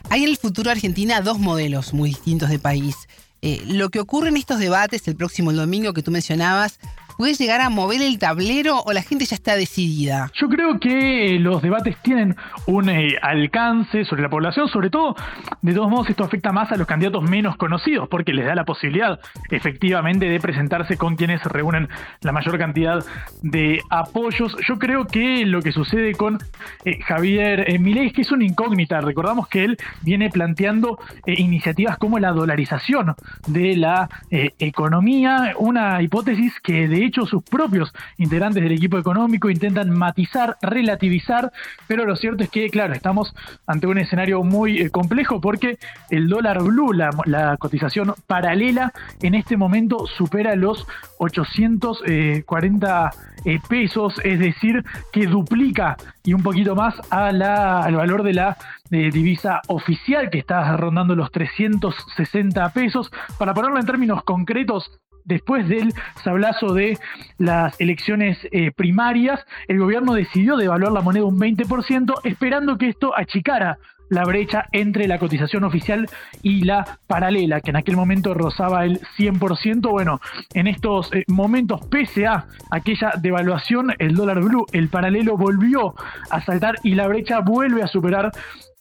hay 0.09 0.23
en 0.23 0.29
el 0.29 0.37
futuro 0.37 0.71
Argentina 0.71 1.21
dos 1.21 1.39
modelos 1.39 1.93
muy 1.93 2.09
distintos 2.09 2.49
de 2.49 2.59
país. 2.59 2.95
Eh, 3.41 3.61
lo 3.67 3.89
que 3.89 3.99
ocurre 3.99 4.29
en 4.29 4.37
estos 4.37 4.59
debates 4.59 5.07
el 5.07 5.15
próximo 5.15 5.51
domingo 5.51 5.93
que 5.93 6.01
tú 6.01 6.11
mencionabas 6.11 6.79
¿Puede 7.17 7.35
llegar 7.35 7.61
a 7.61 7.69
mover 7.69 8.01
el 8.01 8.17
tablero 8.17 8.79
o 8.79 8.91
la 8.91 9.03
gente 9.03 9.25
ya 9.25 9.35
está 9.35 9.55
decidida? 9.55 10.31
Yo 10.33 10.49
creo 10.49 10.79
que 10.79 11.37
los 11.39 11.61
debates 11.61 11.95
tienen 12.01 12.35
un 12.65 12.89
eh, 12.89 13.17
alcance 13.21 14.03
sobre 14.05 14.23
la 14.23 14.29
población, 14.29 14.67
sobre 14.67 14.89
todo, 14.89 15.15
de 15.61 15.73
todos 15.73 15.89
modos, 15.89 16.09
esto 16.09 16.23
afecta 16.23 16.51
más 16.51 16.71
a 16.71 16.77
los 16.77 16.87
candidatos 16.87 17.23
menos 17.23 17.55
conocidos, 17.57 18.07
porque 18.09 18.33
les 18.33 18.45
da 18.45 18.55
la 18.55 18.65
posibilidad 18.65 19.19
efectivamente 19.51 20.27
de 20.27 20.39
presentarse 20.39 20.97
con 20.97 21.15
quienes 21.15 21.43
reúnen 21.43 21.87
la 22.21 22.31
mayor 22.31 22.57
cantidad 22.57 23.05
de 23.41 23.79
apoyos. 23.89 24.55
Yo 24.67 24.79
creo 24.79 25.05
que 25.05 25.45
lo 25.45 25.61
que 25.61 25.71
sucede 25.71 26.13
con 26.15 26.39
eh, 26.83 26.99
Javier 27.01 27.69
eh, 27.69 27.77
Milei 27.77 28.07
es 28.07 28.13
que 28.13 28.21
es 28.21 28.31
una 28.31 28.45
incógnita. 28.45 29.01
Recordamos 29.01 29.47
que 29.47 29.65
él 29.65 29.77
viene 30.01 30.29
planteando 30.29 30.97
iniciativas 31.25 31.97
como 31.97 32.17
la 32.19 32.31
dolarización 32.31 33.15
de 33.47 33.75
la 33.75 34.09
economía, 34.29 35.53
una 35.57 36.01
hipótesis 36.01 36.59
que 36.61 36.87
de 36.87 37.02
De 37.03 37.07
hecho, 37.07 37.25
sus 37.25 37.43
propios 37.43 37.91
integrantes 38.17 38.63
del 38.63 38.71
equipo 38.71 38.97
económico 38.97 39.49
intentan 39.49 39.89
matizar, 39.89 40.55
relativizar, 40.61 41.51
pero 41.85 42.05
lo 42.05 42.15
cierto 42.15 42.45
es 42.45 42.49
que, 42.49 42.69
claro, 42.69 42.93
estamos 42.93 43.35
ante 43.67 43.87
un 43.87 43.97
escenario 43.97 44.41
muy 44.41 44.79
eh, 44.79 44.89
complejo 44.89 45.41
porque 45.41 45.79
el 46.09 46.29
dólar 46.29 46.63
blue, 46.63 46.93
la, 46.93 47.57
cotización 47.59 48.13
paralela, 48.25 48.93
en 49.21 49.35
este 49.35 49.57
momento 49.57 50.07
supera 50.07 50.55
los 50.55 50.87
840 51.17 53.11
eh, 53.43 53.59
pesos, 53.67 54.13
es 54.23 54.39
decir, 54.39 54.85
que 55.11 55.27
duplica 55.27 55.97
y 56.23 56.33
un 56.33 56.41
poquito 56.41 56.73
más 56.73 56.95
a 57.09 57.33
la, 57.33 57.81
al 57.81 57.97
valor 57.97 58.23
de 58.23 58.31
la 58.31 58.55
eh, 58.91 59.09
divisa 59.11 59.61
oficial 59.67 60.29
que 60.29 60.39
está 60.39 60.77
rondando 60.77 61.15
los 61.15 61.33
360 61.33 62.69
pesos. 62.69 63.11
Para 63.37 63.53
ponerlo 63.53 63.77
en 63.77 63.85
términos 63.85 64.23
concretos, 64.23 64.89
después 65.25 65.67
del 65.67 65.93
sablazo 66.23 66.73
de 66.73 66.97
las 67.37 67.79
elecciones 67.79 68.37
eh, 68.51 68.71
primarias, 68.71 69.45
el 69.67 69.79
gobierno 69.79 70.13
decidió 70.13 70.57
devaluar 70.57 70.91
la 70.91 71.01
moneda 71.01 71.25
un 71.25 71.39
20%, 71.39 72.13
esperando 72.23 72.77
que 72.77 72.89
esto 72.89 73.15
achicara 73.15 73.77
la 74.13 74.23
brecha 74.23 74.67
entre 74.71 75.07
la 75.07 75.19
cotización 75.19 75.63
oficial 75.63 76.07
y 76.41 76.63
la 76.63 76.99
paralela, 77.07 77.61
que 77.61 77.71
en 77.71 77.77
aquel 77.77 77.95
momento 77.95 78.33
rozaba 78.33 78.85
el 78.85 79.01
100%. 79.17 79.89
Bueno, 79.89 80.21
en 80.53 80.67
estos 80.67 81.11
eh, 81.13 81.23
momentos, 81.27 81.85
pese 81.87 82.27
a 82.27 82.45
aquella 82.71 83.13
devaluación, 83.19 83.93
el 83.99 84.15
dólar 84.15 84.41
blue, 84.41 84.65
el 84.71 84.89
paralelo 84.89 85.37
volvió 85.37 85.95
a 86.29 86.41
saltar 86.41 86.75
y 86.83 86.95
la 86.95 87.07
brecha 87.07 87.39
vuelve 87.39 87.83
a 87.83 87.87
superar 87.87 88.31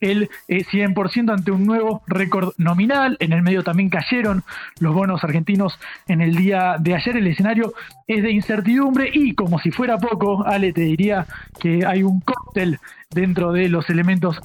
el 0.02 0.28
100% 0.48 1.28
eh, 1.28 1.32
ante 1.32 1.50
un 1.50 1.64
nuevo 1.64 2.02
récord 2.06 2.52
nominal. 2.58 3.16
En 3.20 3.32
el 3.32 3.42
medio 3.42 3.62
también 3.62 3.88
cayeron 3.88 4.42
los 4.80 4.94
bonos 4.94 5.24
argentinos 5.24 5.78
en 6.08 6.20
el 6.20 6.34
día 6.36 6.76
de 6.78 6.94
ayer. 6.94 7.16
El 7.16 7.28
escenario 7.28 7.72
es 8.06 8.22
de 8.22 8.32
incertidumbre 8.32 9.10
y 9.12 9.34
como 9.34 9.58
si 9.58 9.70
fuera 9.70 9.98
poco, 9.98 10.44
Ale, 10.46 10.72
te 10.72 10.82
diría 10.82 11.26
que 11.60 11.86
hay 11.86 12.02
un 12.02 12.20
cóctel 12.20 12.78
dentro 13.12 13.52
de 13.52 13.68
los 13.68 13.88
elementos 13.90 14.40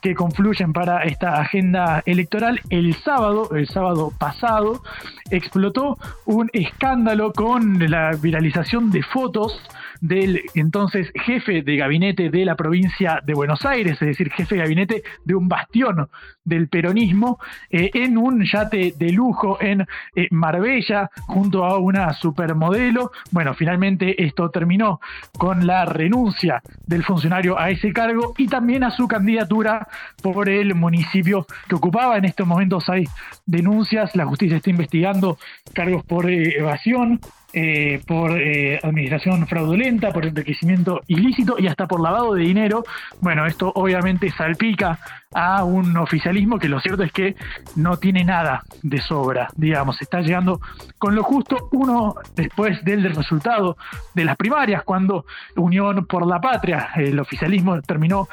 que 0.00 0.14
confluyen 0.14 0.72
para 0.72 1.04
esta 1.04 1.40
agenda 1.40 2.02
electoral. 2.06 2.60
El 2.70 2.94
sábado, 2.94 3.54
el 3.54 3.68
sábado 3.68 4.12
pasado, 4.18 4.82
explotó 5.30 5.96
un 6.26 6.50
escándalo 6.52 7.32
con 7.32 7.78
la 7.90 8.10
viralización 8.20 8.90
de 8.90 9.02
fotos 9.02 9.60
del 10.02 10.42
entonces 10.54 11.10
jefe 11.14 11.62
de 11.62 11.76
gabinete 11.76 12.28
de 12.28 12.44
la 12.44 12.56
provincia 12.56 13.20
de 13.24 13.34
Buenos 13.34 13.64
Aires, 13.64 13.92
es 14.02 14.08
decir, 14.08 14.30
jefe 14.30 14.56
de 14.56 14.62
gabinete 14.62 15.02
de 15.24 15.34
un 15.36 15.48
bastión 15.48 16.08
del 16.44 16.68
peronismo, 16.68 17.38
eh, 17.70 17.90
en 17.94 18.18
un 18.18 18.44
yate 18.44 18.94
de 18.98 19.12
lujo 19.12 19.62
en 19.62 19.86
eh, 20.16 20.26
Marbella, 20.32 21.08
junto 21.26 21.64
a 21.64 21.78
una 21.78 22.12
supermodelo. 22.14 23.12
Bueno, 23.30 23.54
finalmente 23.54 24.24
esto 24.24 24.50
terminó 24.50 25.00
con 25.38 25.68
la 25.68 25.84
renuncia 25.84 26.62
del 26.84 27.04
funcionario 27.04 27.56
a 27.56 27.70
ese 27.70 27.92
cargo 27.92 28.34
y 28.36 28.48
también 28.48 28.82
a 28.82 28.90
su 28.90 29.06
candidatura 29.06 29.86
por 30.20 30.48
el 30.48 30.74
municipio 30.74 31.46
que 31.68 31.76
ocupaba. 31.76 32.18
En 32.18 32.24
estos 32.24 32.46
momentos 32.46 32.88
hay 32.88 33.04
denuncias, 33.46 34.16
la 34.16 34.26
justicia 34.26 34.56
está 34.56 34.70
investigando 34.70 35.38
cargos 35.72 36.04
por 36.04 36.28
evasión, 36.28 37.20
eh, 37.52 38.00
por 38.06 38.40
eh, 38.40 38.78
administración 38.82 39.46
fraudulenta, 39.46 40.10
por 40.10 40.26
enriquecimiento 40.26 41.00
ilícito 41.06 41.56
y 41.58 41.66
hasta 41.66 41.86
por 41.86 42.00
lavado 42.00 42.34
de 42.34 42.44
dinero. 42.44 42.84
Bueno, 43.20 43.46
esto 43.46 43.72
obviamente 43.74 44.30
salpica 44.30 44.98
a 45.34 45.64
un 45.64 45.96
oficialismo 45.96 46.58
que 46.58 46.68
lo 46.68 46.80
cierto 46.80 47.02
es 47.02 47.12
que 47.12 47.36
no 47.76 47.96
tiene 47.96 48.24
nada 48.24 48.62
de 48.82 49.00
sobra, 49.00 49.48
digamos, 49.56 50.00
está 50.00 50.20
llegando 50.20 50.60
con 50.98 51.14
lo 51.14 51.22
justo 51.22 51.68
uno 51.72 52.14
después 52.34 52.84
del 52.84 53.02
resultado 53.14 53.76
de 54.14 54.24
las 54.24 54.36
primarias, 54.36 54.82
cuando 54.84 55.24
Unión 55.56 56.06
por 56.06 56.26
la 56.26 56.40
Patria, 56.40 56.90
el 56.96 57.18
oficialismo 57.18 57.80
terminó 57.82 58.28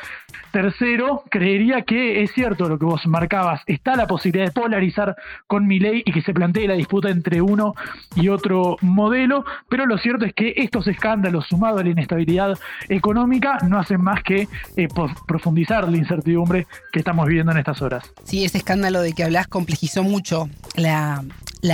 tercero, 0.52 1.24
creería 1.30 1.84
que 1.84 2.24
es 2.24 2.32
cierto 2.32 2.68
lo 2.68 2.78
que 2.80 2.86
vos 2.86 3.06
marcabas, 3.08 3.62
está 3.66 3.96
la 3.96 4.08
posibilidad 4.08 4.48
de 4.48 4.52
polarizar 4.52 5.16
con 5.48 5.68
mi 5.68 5.80
ley 5.80 6.02
y 6.06 6.12
que 6.12 6.22
se 6.22 6.34
plantee 6.34 6.68
la 6.68 6.74
disputa 6.74 7.10
entre 7.10 7.42
uno 7.42 7.76
y 8.16 8.30
otro 8.30 8.78
modelo, 8.82 9.46
pero 9.70 9.86
lo 9.86 9.98
cierto 9.98 10.26
es 10.26 10.34
que 10.34 10.54
estos 10.58 10.88
escándalos 10.88 11.48
sumados 11.48 11.82
a 11.82 11.84
la 11.84 11.90
inestabilidad 11.90 12.58
económica 12.88 13.58
no 13.68 13.80
hacen 13.80 14.02
más 14.02 14.24
que 14.24 14.48
eh, 14.76 14.88
profundizar 15.28 15.88
la 15.88 15.98
incertidumbre 15.98 16.68
que 16.92 17.00
estamos 17.00 17.28
viviendo 17.28 17.52
en 17.52 17.60
estas 17.60 17.82
horas. 17.82 18.12
Sí, 18.24 18.46
ese 18.46 18.58
escándalo 18.58 19.02
de 19.02 19.14
que 19.14 19.24
hablas 19.24 19.48
complejizó 19.48 20.04
mucho 20.04 20.50
la, 20.76 21.24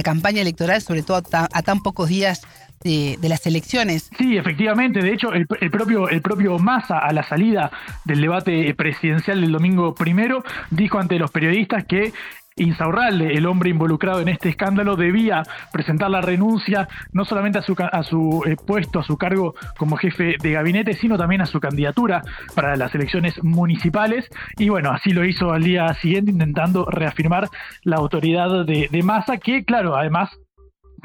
campaña 0.03 0.41
electoral, 0.41 0.81
sobre 0.81 1.03
todo 1.03 1.21
a, 1.31 1.61
tan 1.61 1.81
pocos 1.81 2.09
días 2.09 2.41
de, 2.83 3.17
las 3.21 3.45
elecciones. 3.47 4.09
Sí, 4.17 4.37
efectivamente. 4.37 5.01
De 5.01 5.13
hecho, 5.13 5.33
el, 5.33 5.47
propio, 5.47 6.09
el 6.09 6.21
propio 6.21 6.59
Massa, 6.59 6.99
a 6.99 7.11
la 7.13 7.23
salida 7.23 7.71
del 8.03 8.21
debate 8.21 8.73
presidencial 8.75 9.41
del 9.41 9.51
domingo 9.51 9.95
primero, 9.95 10.43
dijo 10.69 10.99
ante 10.99 11.17
los 11.17 11.31
periodistas 11.31 11.85
que 11.85 12.13
Insaurralde, 12.57 13.33
el 13.33 13.47
hombre 13.47 13.69
involucrado 13.69 14.21
en 14.21 14.29
este 14.29 14.47
escándalo, 14.47 14.95
debía 14.95 15.43
presentar 15.73 16.09
la 16.09 16.21
renuncia 16.21 16.87
no 17.11 17.25
solamente 17.25 17.59
a 17.59 17.61
su, 17.61 17.75
a 17.77 18.03
su 18.03 18.43
eh, 18.45 18.55
puesto, 18.55 18.99
a 18.99 19.03
su 19.03 19.17
cargo 19.17 19.55
como 19.77 19.97
jefe 19.97 20.37
de 20.41 20.51
gabinete, 20.53 20.93
sino 20.93 21.17
también 21.17 21.41
a 21.41 21.47
su 21.47 21.59
candidatura 21.59 22.21
para 22.55 22.77
las 22.77 22.95
elecciones 22.95 23.43
municipales. 23.43 24.29
Y 24.57 24.69
bueno, 24.69 24.91
así 24.91 25.11
lo 25.11 25.25
hizo 25.25 25.51
al 25.51 25.63
día 25.63 25.93
siguiente, 25.95 26.31
intentando 26.31 26.85
reafirmar 26.85 27.49
la 27.83 27.97
autoridad 27.97 28.65
de, 28.65 28.87
de 28.89 29.03
Massa, 29.03 29.35
que 29.37 29.65
claro, 29.65 29.97
además 29.97 30.29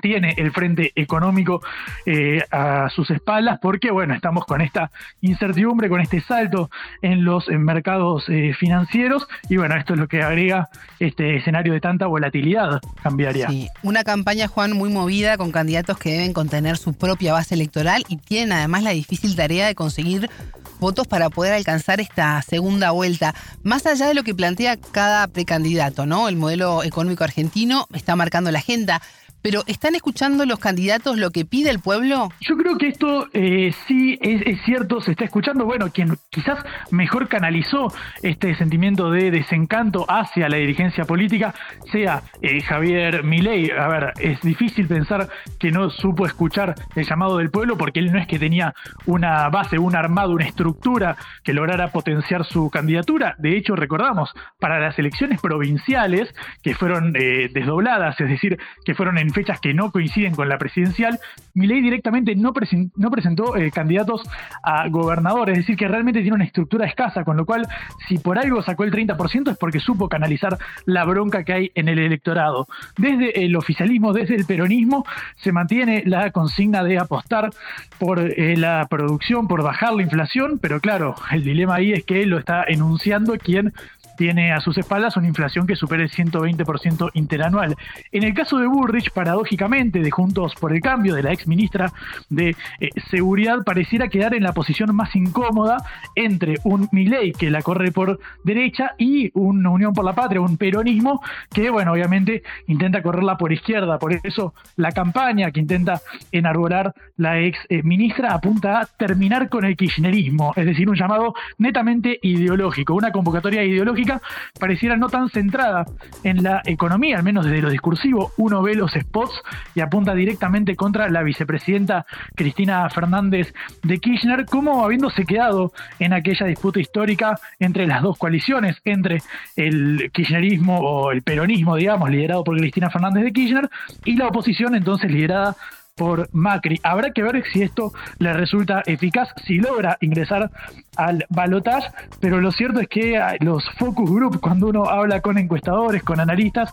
tiene 0.01 0.35
el 0.37 0.53
frente 0.53 0.93
económico 0.95 1.63
eh, 2.07 2.43
a 2.51 2.89
sus 2.91 3.11
espaldas, 3.11 3.59
porque 3.61 3.91
bueno, 3.91 4.15
estamos 4.15 4.45
con 4.45 4.61
esta 4.61 4.91
incertidumbre, 5.21 5.89
con 5.89 6.01
este 6.01 6.21
salto 6.21 6.71
en 7.03 7.25
los 7.25 7.49
mercados 7.49 8.25
eh, 8.29 8.53
financieros, 8.59 9.27
y 9.49 9.57
bueno, 9.57 9.77
esto 9.77 9.95
es 9.95 10.01
lo 10.01 10.09
que 10.09 10.23
agrega 10.23 10.69
este 10.99 11.37
escenario 11.37 11.73
de 11.73 11.81
tanta 11.81 12.07
volatilidad 12.07 12.81
cambiaría. 13.03 13.49
Sí, 13.49 13.69
una 13.83 14.05
campaña, 14.05 14.49
Juan, 14.49 14.73
muy 14.73 14.91
movida, 14.91 15.37
con 15.37 15.53
candidatos 15.53 15.99
que 15.99 16.13
deben 16.13 16.33
contener 16.33 16.77
su 16.77 16.95
propia 16.95 17.33
base 17.33 17.55
electoral 17.55 18.05
y 18.09 18.17
tienen 18.17 18.53
además 18.53 18.83
la 18.83 18.91
difícil 18.91 19.37
tarea 19.37 19.67
de 19.67 19.75
conseguir 19.75 20.31
votos 20.79 21.07
para 21.07 21.31
poder 21.31 21.53
alcanzar 21.53 22.01
esta 22.01 22.41
segunda 22.43 22.91
vuelta. 22.91 23.35
Más 23.63 23.87
allá 23.87 24.07
de 24.07 24.15
lo 24.15 24.25
que 24.25 24.35
plantea 24.35 24.77
cada 24.77 25.29
precandidato, 25.29 26.07
¿no? 26.07 26.29
El 26.29 26.37
modelo 26.37 26.83
económico 26.83 27.25
argentino 27.25 27.87
está 27.93 28.17
marcando 28.17 28.51
la 28.51 28.59
agenda, 28.59 29.01
pero 29.43 29.63
¿están 29.67 29.95
escuchando 29.95 30.45
los 30.47 30.59
candidatos 30.59 31.19
lo 31.19 31.31
que 31.31 31.45
pide 31.45 31.71
el 31.71 31.81
pueblo? 31.81 32.31
Yo 32.41 32.57
creo 32.57 32.77
que 32.77 32.89
esto 32.89 33.29
eh, 33.33 33.73
sí 33.87 34.19
es, 34.21 34.61
cierto, 34.65 35.01
se 35.01 35.13
está 35.13 35.25
escuchando. 35.25 35.65
Bueno, 35.65 35.91
quien 35.93 36.17
quizás 36.31 36.59
mejor 36.91 37.29
canalizó 37.29 37.93
este 38.23 38.55
sentimiento 38.57 39.11
de 39.11 39.31
desencanto 39.31 40.05
hacia 40.09 40.49
la 40.49 40.57
dirigencia 40.57 41.05
política 41.05 41.55
sea 41.91 42.23
eh, 42.43 42.61
Javier 42.61 43.25
Milei. 43.25 43.71
A 43.71 43.89
ver, 43.89 44.13
es 44.21 44.41
difícil 44.43 44.87
pensar 44.87 45.29
que 45.59 45.71
no 45.71 45.91
supo 45.91 46.27
escuchar 46.27 46.75
el 46.95 47.07
llamado 47.07 47.39
del 47.39 47.51
pueblo 47.51 47.77
porque 47.77 48.01
él 48.01 48.13
no 48.13 48.19
es 48.19 48.27
que 48.27 48.39
tenía 48.39 48.75
una 49.07 49.49
base, 49.49 49.79
un 49.79 49.97
armado, 49.97 50.33
una 50.33 50.47
estructura 50.47 51.17
que 51.43 51.53
lograra 51.53 51.89
potenciar 51.89 52.45
su 52.45 52.71
candidatura. 52.71 53.35
De 53.39 53.57
hecho, 53.57 53.77
recordamos, 53.77 54.31
para 54.59 54.81
las 54.81 54.99
elecciones 54.99 55.41
provinciales 55.41 56.35
que 56.63 56.75
fueron 56.75 57.15
eh, 57.17 57.49
desdobladas, 57.53 58.21
es 58.21 58.29
decir, 58.29 58.59
que 58.85 58.95
fueron 58.95 59.19
en 59.19 59.30
fechas 59.33 59.61
que 59.61 59.75
no 59.75 59.91
coinciden 59.91 60.35
con 60.35 60.49
la 60.49 60.59
presidencial, 60.59 61.19
Milei 61.55 61.81
directamente 61.81 62.35
no, 62.37 62.53
no 62.97 63.11
presentó 63.11 63.57
eh, 63.57 63.71
candidatos 63.71 64.23
a 64.63 64.89
gobernador, 64.89 65.51
es 65.51 65.59
decir, 65.59 65.77
que 65.77 65.89
realmente 65.89 66.21
tiene 66.21 66.37
una 66.37 66.45
estructura 66.45 66.87
escasa, 66.87 67.25
con 67.25 67.37
lo 67.37 67.47
cual, 67.47 67.67
si 68.09 68.19
por 68.19 68.39
algo 68.39 68.63
sacó 68.63 68.85
el 68.85 68.93
30% 68.93 69.51
es 69.51 69.59
porque 69.59 69.81
supo 69.81 70.09
canalizar 70.09 70.59
la 70.87 71.05
bronca 71.05 71.45
que 71.45 71.53
hay 71.53 71.73
en 71.75 71.89
el 71.89 71.99
electorado. 71.99 72.67
Desde 72.97 73.45
el 73.45 73.57
oficialismo, 73.57 74.13
desde 74.13 74.37
el 74.37 74.45
peronismo, 74.45 75.05
se 75.37 75.53
mantiene 75.53 76.03
la 76.07 76.31
consigna 76.31 76.83
de 76.83 76.99
apostar 76.99 77.51
por 77.99 78.19
eh, 78.21 78.57
la 78.57 78.87
producción, 78.89 79.49
por 79.49 79.63
bajar 79.63 79.95
la 79.95 80.03
inflación, 80.03 80.59
pero 80.61 80.81
claro, 80.81 81.15
el 81.31 81.45
dilema 81.45 81.77
ahí 81.77 81.93
es 81.93 82.05
que 82.05 82.27
lo 82.27 82.39
está 82.39 82.65
enunciando 82.67 83.37
quien 83.39 83.73
tiene 84.21 84.53
a 84.53 84.61
sus 84.61 84.77
espaldas 84.77 85.17
una 85.17 85.29
inflación 85.29 85.67
que 85.67 85.75
supera 85.75 86.03
el 86.03 86.11
120% 86.11 87.11
interanual. 87.15 87.75
En 88.13 88.23
el 88.23 88.35
caso 88.35 88.59
de 88.59 88.67
Burrich, 88.67 89.11
paradójicamente, 89.13 90.01
de 90.01 90.11
Juntos 90.11 90.53
por 90.61 90.75
el 90.75 90.83
Cambio, 90.83 91.15
de 91.15 91.23
la 91.23 91.33
ex 91.33 91.47
ministra 91.47 91.91
de 92.29 92.55
eh, 92.81 92.91
Seguridad, 93.11 93.65
pareciera 93.65 94.09
quedar 94.09 94.35
en 94.35 94.43
la 94.43 94.53
posición 94.53 94.95
más 94.95 95.17
incómoda 95.17 95.79
entre 96.15 96.57
un 96.65 96.87
Milei 96.93 97.33
que 97.33 97.49
la 97.49 97.63
corre 97.63 97.93
por 97.93 98.21
derecha 98.45 98.95
y 98.99 99.31
una 99.33 99.71
Unión 99.71 99.95
por 99.95 100.05
la 100.05 100.13
Patria, 100.13 100.43
un 100.43 100.59
peronismo 100.59 101.23
que, 101.51 101.71
bueno, 101.71 101.93
obviamente 101.93 102.43
intenta 102.67 103.01
correrla 103.01 103.39
por 103.39 103.55
izquierda. 103.55 103.99
Por 103.99 104.13
eso 104.23 104.53
la 104.77 104.93
campaña 104.93 105.51
que 105.51 105.61
intenta 105.61 106.03
enarbolar 106.31 106.93
la 107.17 107.41
ex 107.41 107.59
eh, 107.71 107.83
ministra 107.83 108.35
apunta 108.35 108.81
a 108.81 108.85
terminar 108.85 109.49
con 109.49 109.65
el 109.65 109.79
kirchnerismo, 109.79 110.53
es 110.57 110.67
decir, 110.67 110.91
un 110.91 110.97
llamado 110.97 111.33
netamente 111.57 112.19
ideológico, 112.21 112.93
una 112.93 113.13
convocatoria 113.13 113.65
ideológica 113.65 114.10
pareciera 114.59 114.97
no 114.97 115.09
tan 115.09 115.29
centrada 115.29 115.85
en 116.25 116.43
la 116.43 116.63
economía, 116.65 117.19
al 117.19 117.23
menos 117.23 117.45
desde 117.45 117.63
lo 117.63 117.71
discursivo. 117.71 118.33
Uno 118.37 118.63
ve 118.63 118.75
los 118.75 118.93
spots 118.93 119.43
y 119.75 119.81
apunta 119.81 120.15
directamente 120.15 120.77
contra 120.77 121.09
la 121.09 121.23
vicepresidenta 121.23 122.07
Cristina 122.35 122.89
Fernández 122.91 123.53
de 123.83 123.99
Kirchner, 123.99 124.47
como 124.47 124.85
habiéndose 124.85 125.25
quedado 125.25 125.73
en 125.99 126.13
aquella 126.13 126.47
disputa 126.47 126.81
histórica 126.81 127.39
entre 127.59 127.87
las 127.87 128.03
dos 128.03 128.19
coaliciones, 128.19 128.81
entre 128.85 129.23
el 129.57 130.11
kirchnerismo 130.13 130.79
o 130.79 131.13
el 131.13 131.23
peronismo, 131.23 131.77
digamos, 131.77 132.11
liderado 132.11 132.45
por 132.45 132.57
Cristina 132.59 132.91
Fernández 132.91 133.25
de 133.25 133.33
Kirchner, 133.33 133.71
y 134.05 134.17
la 134.17 134.29
oposición 134.29 134.75
entonces 134.75 135.11
liderada 135.11 135.57
por 136.01 136.31
Macri. 136.33 136.81
Habrá 136.83 137.11
que 137.11 137.23
ver 137.23 137.45
si 137.53 137.61
esto 137.61 137.93
le 138.19 138.33
resulta 138.33 138.83
eficaz, 138.87 139.29
si 139.45 139.59
logra 139.59 139.99
ingresar 140.01 140.51
al 140.97 141.27
balotage, 141.29 141.91
pero 142.21 142.41
lo 142.41 142.53
cierto 142.53 142.81
es 142.81 142.89
que 142.89 143.21
los 143.41 143.69
focus 143.77 144.11
group, 144.11 144.41
cuando 144.41 144.69
uno 144.69 144.85
habla 144.87 145.21
con 145.21 145.37
encuestadores, 145.37 146.03
con 146.03 146.19
analistas, 146.19 146.73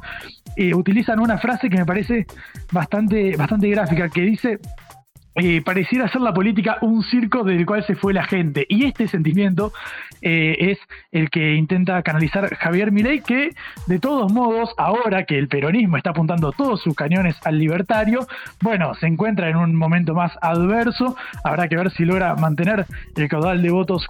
eh, 0.56 0.74
utilizan 0.74 1.20
una 1.20 1.38
frase 1.40 1.70
que 1.70 1.76
me 1.76 1.86
parece 1.86 2.26
bastante, 2.72 3.36
bastante 3.36 3.68
gráfica, 3.68 4.08
que 4.08 4.22
dice 4.22 4.60
eh, 5.38 5.62
pareciera 5.62 6.08
ser 6.08 6.22
la 6.22 6.34
política 6.34 6.78
un 6.82 7.04
circo 7.04 7.44
del 7.44 7.66
cual 7.66 7.86
se 7.86 7.96
fue 7.96 8.14
la 8.14 8.26
gente. 8.26 8.66
Y 8.70 8.86
este 8.86 9.08
sentimiento 9.08 9.72
eh, 10.22 10.56
es 10.60 10.80
el 11.12 11.30
que 11.30 11.54
intenta 11.54 12.02
canalizar 12.02 12.56
Javier 12.56 12.92
Milei, 12.92 13.22
que 13.22 13.52
de 13.86 14.00
todos 14.00 14.34
modos, 14.34 14.74
ahora 14.78 15.26
que 15.26 15.38
el 15.38 15.48
peronismo 15.48 15.98
está 15.98 16.10
apuntando 16.10 16.52
todos 16.52 16.82
sus 16.82 16.96
cañones 16.96 17.36
al 17.46 17.60
libertario, 17.60 18.28
bueno, 18.62 18.96
se 18.96 19.06
encuentra 19.06 19.50
en 19.50 19.58
un 19.58 19.76
momento 19.76 20.16
más 20.16 20.34
adverso. 20.42 21.16
Habrá 21.44 21.68
que 21.68 21.78
ver 21.78 21.92
si 21.92 22.04
logra 22.04 22.36
mantener 22.36 22.86
el 23.16 23.28
caudal 23.30 23.62
de 23.62 23.70
votos 23.70 24.08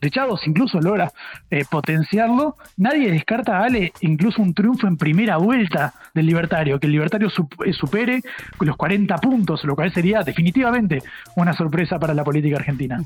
cosechados, 0.00 0.40
incluso 0.46 0.80
logra 0.80 1.12
eh, 1.50 1.64
potenciarlo. 1.70 2.56
Nadie 2.76 3.10
descarta, 3.10 3.62
Ale, 3.62 3.92
incluso 4.00 4.40
un 4.40 4.54
triunfo 4.54 4.86
en 4.86 4.96
primera 4.96 5.36
vuelta 5.36 5.94
del 6.14 6.26
libertario, 6.26 6.80
que 6.80 6.86
el 6.86 6.92
libertario 6.92 7.28
supere 7.30 8.22
los 8.60 8.76
40 8.76 9.16
puntos, 9.18 9.64
lo 9.64 9.76
cual 9.76 9.92
sería 9.92 10.22
definitivamente 10.22 11.02
una 11.36 11.52
sorpresa 11.52 11.98
para 11.98 12.14
la 12.14 12.24
política 12.24 12.56
argentina. 12.56 13.02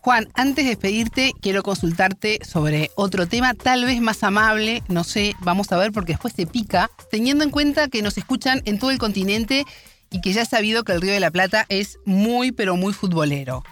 Juan, 0.00 0.28
antes 0.34 0.64
de 0.64 0.70
despedirte, 0.70 1.32
quiero 1.40 1.62
consultarte 1.62 2.40
sobre 2.42 2.90
otro 2.96 3.26
tema, 3.26 3.54
tal 3.54 3.84
vez 3.84 4.00
más 4.00 4.22
amable, 4.24 4.82
no 4.88 5.04
sé, 5.04 5.34
vamos 5.40 5.70
a 5.72 5.76
ver 5.76 5.92
porque 5.92 6.12
después 6.12 6.34
te 6.34 6.46
pica, 6.46 6.90
teniendo 7.10 7.44
en 7.44 7.50
cuenta 7.50 7.88
que 7.88 8.02
nos 8.02 8.18
escuchan 8.18 8.60
en 8.64 8.78
todo 8.78 8.90
el 8.90 8.98
continente 8.98 9.64
y 10.10 10.20
que 10.20 10.32
ya 10.32 10.42
has 10.42 10.48
sabido 10.48 10.84
que 10.84 10.92
el 10.92 11.00
Río 11.00 11.12
de 11.12 11.20
la 11.20 11.30
Plata 11.30 11.66
es 11.68 11.98
muy, 12.04 12.52
pero 12.52 12.76
muy 12.76 12.92
futbolero. 12.92 13.62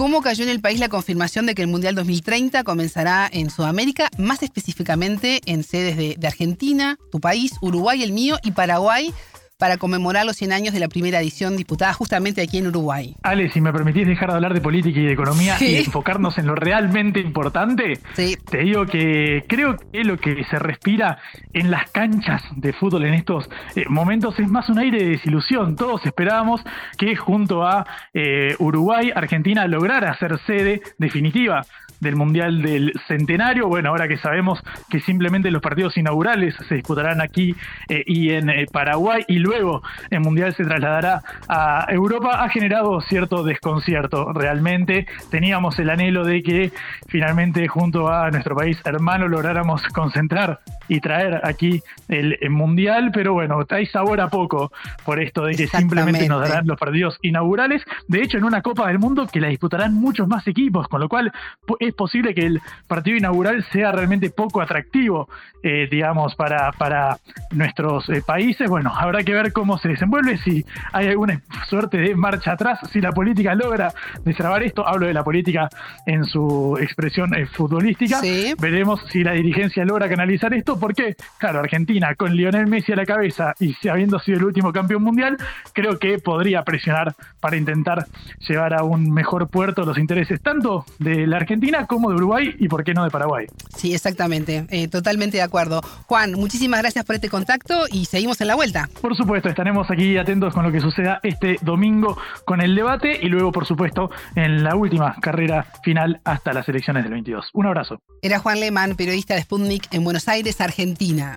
¿Cómo 0.00 0.22
cayó 0.22 0.44
en 0.44 0.48
el 0.48 0.62
país 0.62 0.80
la 0.80 0.88
confirmación 0.88 1.44
de 1.44 1.54
que 1.54 1.60
el 1.60 1.68
Mundial 1.68 1.94
2030 1.94 2.64
comenzará 2.64 3.28
en 3.30 3.50
Sudamérica, 3.50 4.08
más 4.16 4.42
específicamente 4.42 5.42
en 5.44 5.62
sedes 5.62 5.98
de, 5.98 6.16
de 6.18 6.26
Argentina, 6.26 6.96
tu 7.12 7.20
país, 7.20 7.52
Uruguay, 7.60 8.02
el 8.02 8.12
mío 8.12 8.38
y 8.42 8.52
Paraguay? 8.52 9.12
Para 9.60 9.76
conmemorar 9.76 10.24
los 10.24 10.36
100 10.36 10.52
años 10.52 10.74
de 10.74 10.80
la 10.80 10.88
primera 10.88 11.20
edición 11.20 11.56
disputada 11.56 11.92
justamente 11.92 12.40
aquí 12.40 12.58
en 12.58 12.66
Uruguay. 12.66 13.14
Ale, 13.22 13.52
si 13.52 13.60
me 13.60 13.72
permitís 13.72 14.06
dejar 14.08 14.30
de 14.30 14.36
hablar 14.36 14.54
de 14.54 14.60
política 14.60 14.98
y 14.98 15.04
de 15.04 15.12
economía 15.12 15.56
y 15.60 15.76
enfocarnos 15.76 16.38
en 16.38 16.46
lo 16.46 16.54
realmente 16.54 17.20
importante, 17.20 18.00
te 18.16 18.58
digo 18.58 18.86
que 18.86 19.44
creo 19.46 19.76
que 19.76 20.02
lo 20.02 20.16
que 20.16 20.42
se 20.44 20.58
respira 20.58 21.18
en 21.52 21.70
las 21.70 21.90
canchas 21.90 22.42
de 22.56 22.72
fútbol 22.72 23.04
en 23.04 23.14
estos 23.14 23.48
eh, 23.76 23.84
momentos 23.88 24.38
es 24.40 24.48
más 24.48 24.68
un 24.70 24.78
aire 24.78 24.98
de 24.98 25.10
desilusión. 25.10 25.76
Todos 25.76 26.04
esperábamos 26.06 26.62
que 26.96 27.14
junto 27.14 27.66
a 27.66 27.86
eh, 28.14 28.56
Uruguay, 28.58 29.12
Argentina 29.14 29.66
lograra 29.66 30.16
ser 30.18 30.38
sede 30.46 30.80
definitiva 30.96 31.66
del 32.00 32.16
Mundial 32.16 32.62
del 32.62 32.92
Centenario. 33.06 33.68
Bueno, 33.68 33.90
ahora 33.90 34.08
que 34.08 34.18
sabemos 34.18 34.60
que 34.88 35.00
simplemente 35.00 35.50
los 35.50 35.62
partidos 35.62 35.96
inaugurales 35.96 36.54
se 36.68 36.74
disputarán 36.74 37.20
aquí 37.20 37.54
eh, 37.88 38.02
y 38.06 38.30
en 38.30 38.50
Paraguay 38.72 39.24
y 39.28 39.38
luego 39.38 39.82
el 40.10 40.20
Mundial 40.20 40.54
se 40.54 40.64
trasladará 40.64 41.22
a 41.48 41.86
Europa, 41.88 42.42
ha 42.42 42.48
generado 42.48 43.00
cierto 43.02 43.42
desconcierto 43.44 44.32
realmente. 44.32 45.06
Teníamos 45.30 45.78
el 45.78 45.90
anhelo 45.90 46.24
de 46.24 46.42
que 46.42 46.72
finalmente 47.08 47.68
junto 47.68 48.08
a 48.08 48.30
nuestro 48.30 48.56
país 48.56 48.80
hermano 48.84 49.28
lográramos 49.28 49.82
concentrar 49.88 50.60
y 50.88 51.00
traer 51.00 51.40
aquí 51.44 51.82
el, 52.08 52.38
Mundial, 52.50 53.10
pero 53.14 53.32
bueno, 53.32 53.64
hay 53.70 53.86
sabor 53.86 54.20
a 54.20 54.28
poco 54.28 54.72
por 55.04 55.22
esto 55.22 55.44
de 55.44 55.54
que 55.54 55.68
simplemente 55.68 56.28
nos 56.28 56.40
darán 56.40 56.66
los 56.66 56.78
partidos 56.78 57.18
inaugurales. 57.22 57.82
De 58.08 58.22
hecho, 58.22 58.38
en 58.38 58.44
una 58.44 58.60
Copa 58.60 58.88
del 58.88 58.98
Mundo 58.98 59.26
que 59.26 59.40
la 59.40 59.48
disputarán 59.48 59.94
muchos 59.94 60.26
más 60.26 60.46
equipos, 60.48 60.88
con 60.88 61.00
lo 61.00 61.08
cual 61.08 61.32
es 61.78 61.89
posible 61.94 62.34
que 62.34 62.46
el 62.46 62.60
partido 62.86 63.16
inaugural 63.16 63.64
sea 63.72 63.92
realmente 63.92 64.30
poco 64.30 64.60
atractivo, 64.60 65.28
eh, 65.62 65.88
digamos, 65.90 66.34
para, 66.34 66.72
para 66.72 67.18
nuestros 67.50 68.08
eh, 68.08 68.22
países. 68.24 68.68
Bueno, 68.68 68.92
habrá 68.96 69.22
que 69.22 69.32
ver 69.32 69.52
cómo 69.52 69.78
se 69.78 69.88
desenvuelve, 69.88 70.38
si 70.38 70.64
hay 70.92 71.08
alguna 71.08 71.40
suerte 71.68 71.98
de 71.98 72.14
marcha 72.14 72.52
atrás, 72.52 72.78
si 72.92 73.00
la 73.00 73.12
política 73.12 73.54
logra 73.54 73.92
destrabar 74.24 74.62
esto, 74.62 74.86
hablo 74.86 75.06
de 75.06 75.14
la 75.14 75.24
política 75.24 75.68
en 76.06 76.24
su 76.24 76.78
expresión 76.80 77.34
eh, 77.34 77.46
futbolística, 77.46 78.20
veremos 78.58 79.00
si 79.10 79.22
la 79.22 79.32
dirigencia 79.32 79.84
logra 79.84 80.08
canalizar 80.08 80.54
esto, 80.54 80.78
porque, 80.78 81.16
claro, 81.38 81.60
Argentina 81.60 82.14
con 82.14 82.34
Lionel 82.34 82.66
Messi 82.66 82.92
a 82.92 82.96
la 82.96 83.06
cabeza 83.06 83.54
y 83.60 83.76
habiendo 83.88 84.18
sido 84.18 84.38
el 84.38 84.44
último 84.44 84.72
campeón 84.72 85.02
mundial, 85.02 85.36
creo 85.72 85.98
que 85.98 86.18
podría 86.18 86.62
presionar 86.62 87.14
para 87.40 87.56
intentar 87.56 88.06
llevar 88.48 88.74
a 88.74 88.82
un 88.82 89.10
mejor 89.10 89.48
puerto 89.48 89.84
los 89.84 89.98
intereses 89.98 90.40
tanto 90.40 90.84
de 90.98 91.26
la 91.26 91.36
Argentina 91.36 91.79
como 91.86 92.10
de 92.10 92.16
Uruguay 92.16 92.54
y, 92.58 92.68
por 92.68 92.84
qué 92.84 92.92
no, 92.92 93.04
de 93.04 93.10
Paraguay. 93.10 93.46
Sí, 93.76 93.94
exactamente, 93.94 94.66
eh, 94.68 94.88
totalmente 94.88 95.38
de 95.38 95.42
acuerdo. 95.42 95.80
Juan, 96.06 96.32
muchísimas 96.32 96.80
gracias 96.80 97.04
por 97.04 97.14
este 97.14 97.30
contacto 97.30 97.84
y 97.90 98.04
seguimos 98.04 98.40
en 98.40 98.48
la 98.48 98.54
vuelta. 98.54 98.88
Por 99.00 99.16
supuesto 99.16 99.30
supuesto, 99.30 99.48
estaremos 99.48 99.88
aquí 99.92 100.18
atentos 100.18 100.52
con 100.52 100.64
lo 100.64 100.72
que 100.72 100.80
suceda 100.80 101.20
este 101.22 101.56
domingo 101.62 102.18
con 102.44 102.60
el 102.60 102.74
debate 102.74 103.16
y 103.22 103.28
luego, 103.28 103.52
por 103.52 103.64
supuesto, 103.64 104.10
en 104.34 104.64
la 104.64 104.74
última 104.74 105.14
carrera 105.22 105.68
final 105.84 106.20
hasta 106.24 106.52
las 106.52 106.68
elecciones 106.68 107.04
del 107.04 107.12
22. 107.12 107.50
Un 107.54 107.66
abrazo. 107.66 108.02
Era 108.20 108.40
Juan 108.40 108.58
Lehmann, 108.58 108.96
periodista 108.96 109.36
de 109.36 109.42
Sputnik 109.42 109.86
en 109.94 110.02
Buenos 110.02 110.26
Aires, 110.26 110.60
Argentina. 110.60 111.36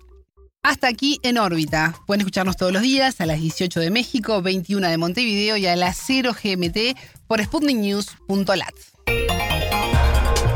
Hasta 0.63 0.87
aquí 0.87 1.19
en 1.21 1.37
órbita. 1.37 1.93
Pueden 2.07 2.21
escucharnos 2.21 2.57
todos 2.57 2.73
los 2.73 2.81
días 2.81 3.21
a 3.21 3.27
las 3.27 3.39
18 3.39 3.79
de 3.79 3.91
México, 3.91 4.41
21 4.41 4.87
de 4.87 4.97
Montevideo 4.97 5.55
y 5.57 5.67
a 5.67 5.75
las 5.75 5.97
0 6.07 6.31
GMT 6.33 6.97
por 7.27 7.43
sputniknews.lat. 7.43 8.73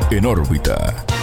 En 0.09 0.25
órbita. 0.25 1.16